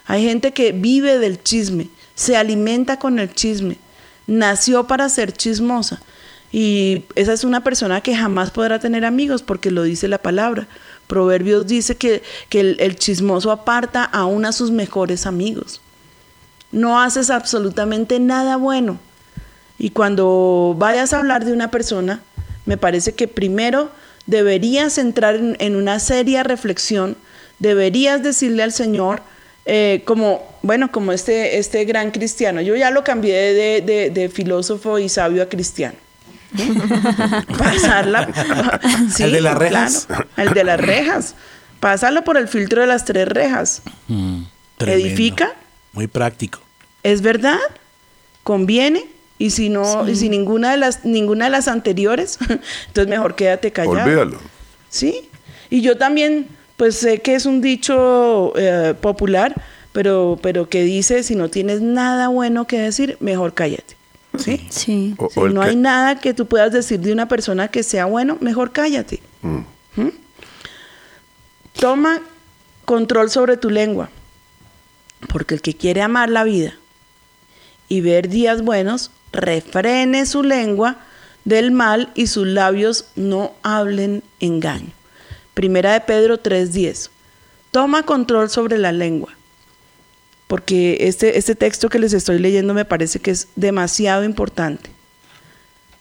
[0.06, 3.78] Hay gente que vive del chisme, se alimenta con el chisme,
[4.26, 6.02] nació para ser chismosa.
[6.52, 10.68] Y esa es una persona que jamás podrá tener amigos porque lo dice la palabra.
[11.06, 15.80] Proverbios dice que, que el, chismoso aparta aún a sus mejores amigos.
[16.72, 18.98] No haces absolutamente nada bueno.
[19.78, 22.22] Y cuando vayas a hablar de una persona,
[22.64, 23.90] me parece que primero
[24.26, 27.16] deberías entrar en, una seria reflexión,
[27.58, 29.20] deberías decirle al Señor,
[29.66, 34.98] eh, como, bueno, como este, este gran cristiano, yo ya lo cambié de- de filósofo
[34.98, 35.96] y sabio a cristiano.
[37.58, 38.28] Pasarla.
[39.18, 40.06] ¿El de las rejas?
[40.06, 41.34] claro, el de las rejas.
[41.80, 43.82] Pásalo por el filtro de las tres rejas.
[44.08, 44.42] Mm.
[44.80, 45.52] ¿Edifica?
[45.92, 46.60] Muy práctico.
[47.02, 47.58] ¿Es verdad?
[48.42, 49.04] ¿Conviene?
[49.38, 52.38] Y si no, y si ninguna de las, ninguna de las anteriores,
[52.86, 54.04] entonces mejor quédate callado.
[54.04, 54.38] Olvídalo.
[54.88, 55.28] Sí.
[55.70, 59.54] Y yo también, pues sé que es un dicho eh, popular,
[59.92, 63.96] pero, pero que dice, si no tienes nada bueno que decir, mejor cállate.
[64.38, 64.66] ¿Sí?
[64.70, 65.14] Sí.
[65.18, 68.72] O- no hay nada que tú puedas decir de una persona que sea bueno, mejor
[68.72, 69.22] cállate.
[69.42, 69.60] ¿Mm?
[71.78, 72.20] Toma
[72.84, 74.10] control sobre tu lengua,
[75.28, 76.74] porque el que quiere amar la vida
[77.88, 80.98] y ver días buenos, refrene su lengua
[81.44, 84.90] del mal y sus labios no hablen engaño.
[85.54, 87.10] Primera de Pedro 3:10.
[87.70, 89.32] Toma control sobre la lengua
[90.54, 94.88] porque este, este texto que les estoy leyendo me parece que es demasiado importante.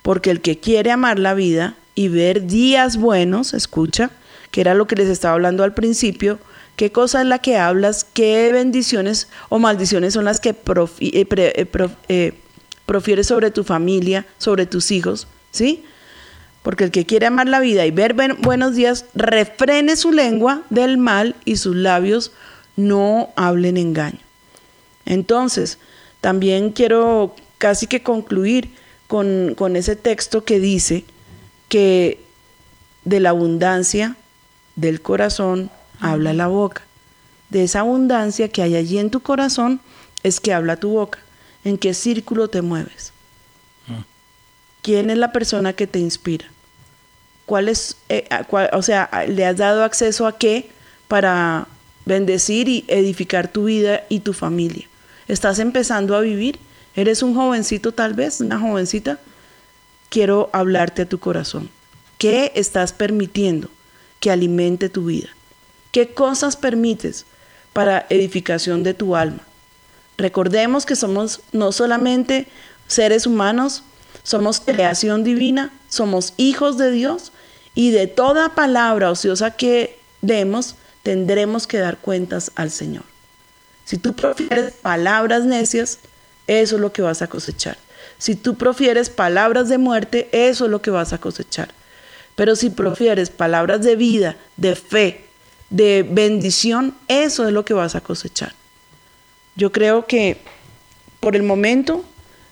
[0.03, 4.11] Porque el que quiere amar la vida y ver días buenos, escucha,
[4.51, 6.37] que era lo que les estaba hablando al principio,
[6.75, 11.27] qué cosa es la que hablas, qué bendiciones o maldiciones son las que profi- eh,
[11.35, 12.33] eh, eh,
[12.85, 15.83] profieres sobre tu familia, sobre tus hijos, ¿sí?
[16.61, 20.61] Porque el que quiere amar la vida y ver buen- buenos días, refrene su lengua
[20.69, 22.33] del mal y sus labios
[22.75, 24.19] no hablen engaño.
[25.05, 25.77] Entonces,
[26.21, 28.73] también quiero casi que concluir
[29.07, 31.05] con, con ese texto que dice
[31.69, 32.19] que
[33.05, 34.15] de la abundancia
[34.75, 36.83] del corazón habla la boca.
[37.49, 39.79] De esa abundancia que hay allí en tu corazón
[40.23, 41.19] es que habla tu boca.
[41.63, 43.11] ¿En qué círculo te mueves?
[44.81, 46.45] ¿Quién es la persona que te inspira?
[47.45, 50.69] ¿Cuál es, eh, cuál- o sea, le has dado acceso a qué
[51.07, 51.67] para
[52.05, 54.87] bendecir y edificar tu vida y tu familia?
[55.27, 56.59] ¿Estás empezando a vivir?
[56.95, 59.19] ¿Eres un jovencito tal vez, una jovencita?
[60.09, 61.69] Quiero hablarte a tu corazón.
[62.17, 63.69] ¿Qué estás permitiendo
[64.19, 65.29] que alimente tu vida?
[65.91, 67.25] ¿Qué cosas permites
[67.73, 69.41] para edificación de tu alma?
[70.17, 72.47] Recordemos que somos no solamente
[72.87, 73.83] seres humanos,
[74.23, 77.31] somos creación divina, somos hijos de Dios
[77.75, 83.12] y de toda palabra ociosa que demos tendremos que dar cuentas al Señor.
[83.85, 85.99] Si tú profieres palabras necias,
[86.47, 87.77] eso es lo que vas a cosechar.
[88.17, 91.69] Si tú profieres palabras de muerte, eso es lo que vas a cosechar.
[92.35, 95.25] Pero si profieres palabras de vida, de fe,
[95.69, 98.53] de bendición, eso es lo que vas a cosechar.
[99.55, 100.37] Yo creo que
[101.19, 102.03] por el momento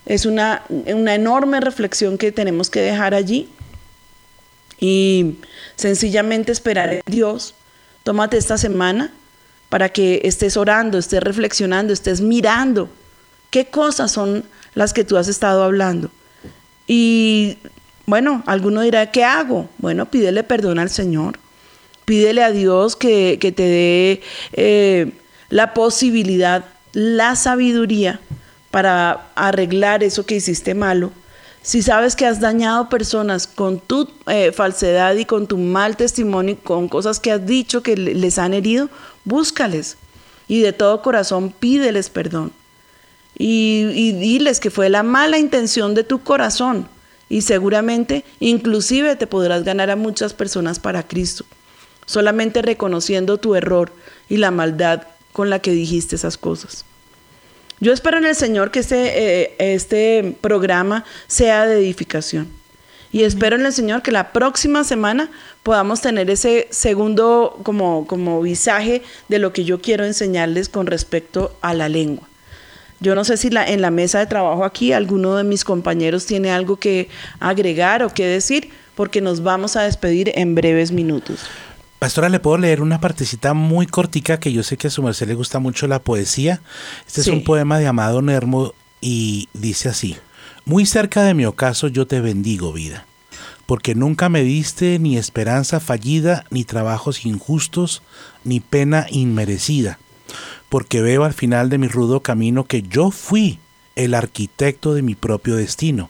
[0.05, 3.49] es una, una enorme reflexión que tenemos que dejar allí
[4.79, 5.38] y
[5.75, 7.55] sencillamente esperar en Dios.
[8.03, 9.11] Tómate esta semana
[9.72, 12.89] para que estés orando, estés reflexionando, estés mirando
[13.51, 14.43] qué cosas son
[14.76, 16.11] las que tú has estado hablando.
[16.88, 17.57] Y
[18.05, 19.69] bueno, alguno dirá, ¿qué hago?
[19.78, 21.39] Bueno, pídele perdón al Señor.
[22.03, 25.13] Pídele a Dios que, que te dé eh,
[25.49, 28.19] la posibilidad, la sabiduría
[28.72, 31.11] para arreglar eso que hiciste malo.
[31.61, 36.57] Si sabes que has dañado personas con tu eh, falsedad y con tu mal testimonio,
[36.61, 38.89] con cosas que has dicho que le- les han herido,
[39.26, 39.97] búscales
[40.47, 42.51] y de todo corazón pídeles perdón.
[43.38, 46.88] Y, y diles que fue la mala intención de tu corazón
[47.30, 51.45] y seguramente inclusive te podrás ganar a muchas personas para Cristo,
[52.05, 53.93] solamente reconociendo tu error
[54.28, 56.86] y la maldad con la que dijiste esas cosas.
[57.80, 62.61] Yo espero en el Señor que este, eh, este programa sea de edificación.
[63.14, 65.30] Y espero en el Señor que la próxima semana
[65.64, 71.53] podamos tener ese segundo como, como visaje de lo que yo quiero enseñarles con respecto
[71.62, 72.28] a la lengua.
[73.01, 76.26] Yo no sé si la, en la mesa de trabajo aquí alguno de mis compañeros
[76.26, 77.09] tiene algo que
[77.39, 81.39] agregar o que decir, porque nos vamos a despedir en breves minutos.
[81.99, 85.28] Pastora, le puedo leer una partecita muy cortica que yo sé que a su merced
[85.28, 86.62] le gusta mucho la poesía.
[87.05, 87.30] Este Sí.
[87.30, 90.16] es un poema de Amado Nermo y dice así:
[90.66, 93.05] Muy cerca de mi ocaso yo te bendigo, vida,
[93.66, 98.03] porque nunca me diste ni esperanza fallida, ni trabajos injustos,
[98.43, 99.97] ni pena inmerecida,
[100.70, 103.59] porque veo al final de mi rudo camino que yo fui
[103.95, 106.09] el arquitecto de mi propio destino.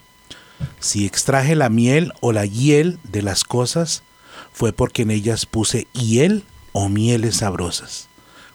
[0.79, 4.03] Si extraje la miel o la hiel de las cosas,
[4.51, 6.43] fue porque en ellas puse hiel
[6.73, 8.09] o mieles sabrosas.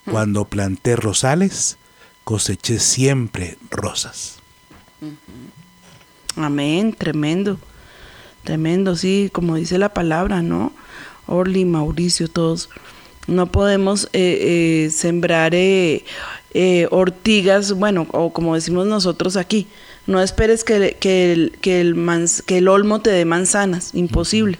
[0.05, 1.79] Cuando planté rosales,
[2.23, 4.37] coseché siempre rosas.
[6.37, 7.59] Amén, tremendo,
[8.45, 10.73] tremendo, sí, como dice la palabra, ¿no?
[11.27, 12.69] Orly, Mauricio, todos.
[13.27, 16.05] No podemos eh, eh, sembrar eh,
[16.91, 19.67] ortigas, bueno, o como decimos nosotros aquí,
[20.07, 24.59] no esperes que, que el, que, el manz- que el olmo te dé manzanas, imposible.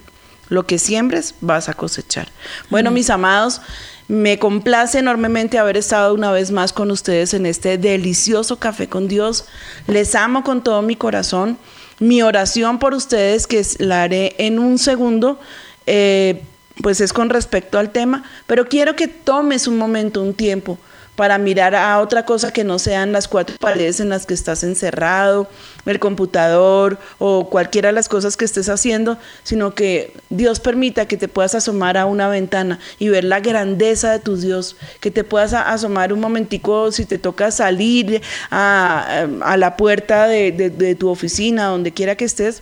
[0.49, 2.29] Lo que siembres vas a cosechar.
[2.69, 3.61] Bueno, mis amados,
[4.07, 9.07] me complace enormemente haber estado una vez más con ustedes en este delicioso café con
[9.07, 9.45] Dios.
[9.87, 11.57] Les amo con todo mi corazón.
[11.99, 15.39] Mi oración por ustedes, que la haré en un segundo,
[15.87, 16.43] eh,
[16.83, 20.77] pues es con respecto al tema, pero quiero que tomes un momento, un tiempo,
[21.17, 24.63] para mirar a otra cosa que no sean las cuatro paredes en las que estás
[24.63, 25.49] encerrado,
[25.87, 31.17] el computador o cualquiera de las cosas que estés haciendo, sino que Dios permita que
[31.17, 35.23] te puedas asomar a una ventana y ver la grandeza de tu Dios, que te
[35.23, 41.09] puedas asomar un momentico si te toca salir a, a la puerta de- de tu
[41.09, 42.61] oficina, donde quiera que estés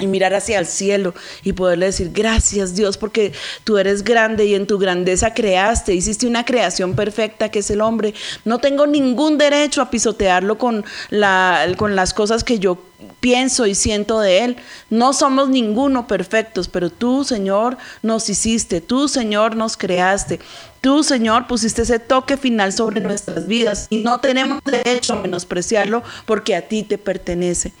[0.00, 1.14] y mirar hacia el cielo
[1.44, 3.32] y poderle decir gracias Dios porque
[3.62, 7.80] tú eres grande y en tu grandeza creaste, hiciste una creación perfecta que es el
[7.80, 8.14] hombre.
[8.44, 12.78] No tengo ningún derecho a pisotearlo con, la, con las cosas que yo
[13.20, 14.56] pienso y siento de él.
[14.90, 20.40] No somos ninguno perfectos, pero tú Señor nos hiciste, tú Señor nos creaste.
[20.80, 26.02] Tú, Señor, pusiste ese toque final sobre nuestras vidas y no tenemos derecho a menospreciarlo
[26.26, 27.72] porque a ti te pertenece.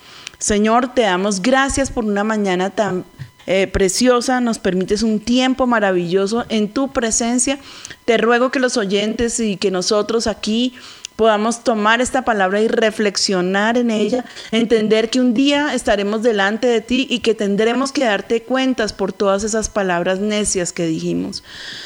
[0.44, 3.06] Señor, te damos gracias por una mañana tan
[3.46, 7.58] eh, preciosa, nos permites un tiempo maravilloso en tu presencia.
[8.04, 10.74] Te ruego que los oyentes y que nosotros aquí
[11.16, 16.82] podamos tomar esta palabra y reflexionar en ella, entender que un día estaremos delante de
[16.82, 21.42] ti y que tendremos que darte cuentas por todas esas palabras necias que dijimos.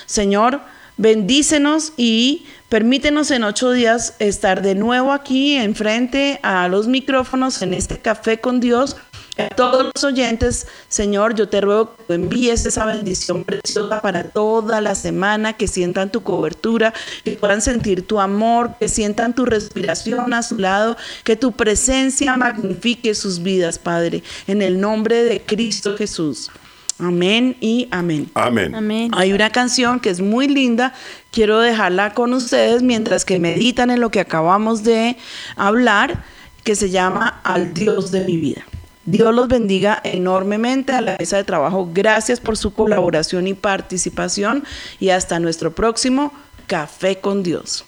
[0.07, 0.63] Señor,
[0.97, 7.75] bendícenos y permítenos en ocho días estar de nuevo aquí enfrente a los micrófonos en
[7.75, 8.97] este café con Dios.
[9.39, 14.81] A todos los oyentes, Señor, yo te ruego que envíes esa bendición preciosa para toda
[14.81, 16.93] la semana, que sientan tu cobertura,
[17.23, 22.37] que puedan sentir tu amor, que sientan tu respiración a su lado, que tu presencia
[22.37, 26.51] magnifique sus vidas, Padre, en el nombre de Cristo Jesús.
[26.99, 28.29] Amén y amén.
[28.35, 28.75] Amén.
[28.75, 29.11] Amén.
[29.15, 30.95] Hay una canción que es muy linda,
[31.31, 35.17] quiero dejarla con ustedes mientras que meditan en lo que acabamos de
[35.57, 36.25] hablar,
[36.65, 38.65] que se llama Al Dios de mi vida.
[39.05, 41.89] Dios los bendiga enormemente a la mesa de trabajo.
[41.95, 44.65] Gracias por su colaboración y participación
[45.01, 46.33] y hasta nuestro próximo
[46.67, 47.87] Café con Dios.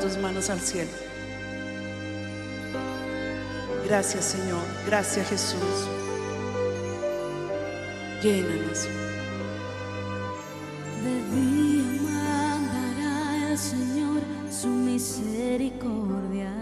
[0.00, 0.90] Tus manos al cielo.
[3.86, 5.88] Gracias Señor, gracias Jesús.
[8.22, 8.88] Llénanos.
[11.02, 14.20] De día mandará el Señor
[14.50, 16.52] su misericordia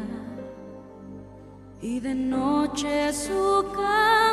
[1.82, 4.23] y de noche su cántico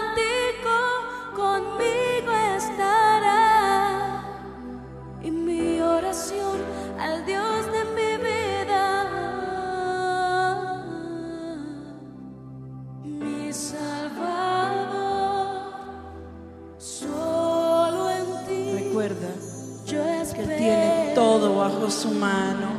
[21.91, 22.69] su mano.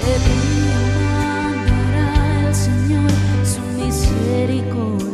[0.00, 0.14] De
[2.48, 3.10] el Señor
[3.44, 5.11] su misericordia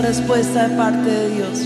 [0.00, 1.60] respuesta de parte de Dios.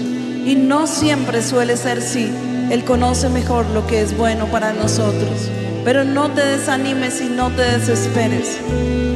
[0.46, 2.30] Y no siempre suele ser sí.
[2.70, 5.48] Él conoce mejor lo que es bueno para nosotros.
[5.84, 8.58] Pero no te desanimes y no te desesperes.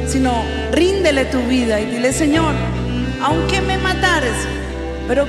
[0.07, 2.53] Sino ríndele tu vida y dile, Señor,
[3.21, 4.35] aunque me matares,
[5.07, 5.25] pero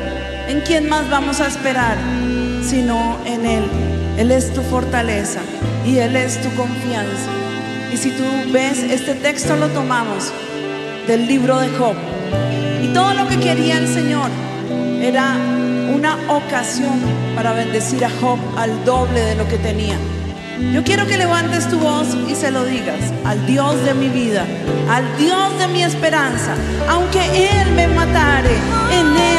[0.49, 1.97] ¿en quién más vamos a esperar?
[2.64, 3.64] Sino en Él.
[4.18, 5.41] Él es tu fortaleza
[5.86, 7.30] y Él es tu confianza.
[7.93, 10.32] Y si tú ves, este texto lo tomamos
[11.07, 11.97] del libro de Job.
[12.83, 14.31] Y todo lo que quería el Señor
[15.01, 15.37] era
[15.95, 17.01] una ocasión
[17.35, 19.97] para bendecir a Job al doble de lo que tenía.
[20.72, 24.45] Yo quiero que levantes tu voz y se lo digas al Dios de mi vida,
[24.91, 26.55] al Dios de mi esperanza.
[26.89, 28.57] Aunque Él me matare,
[28.93, 29.30] en Él.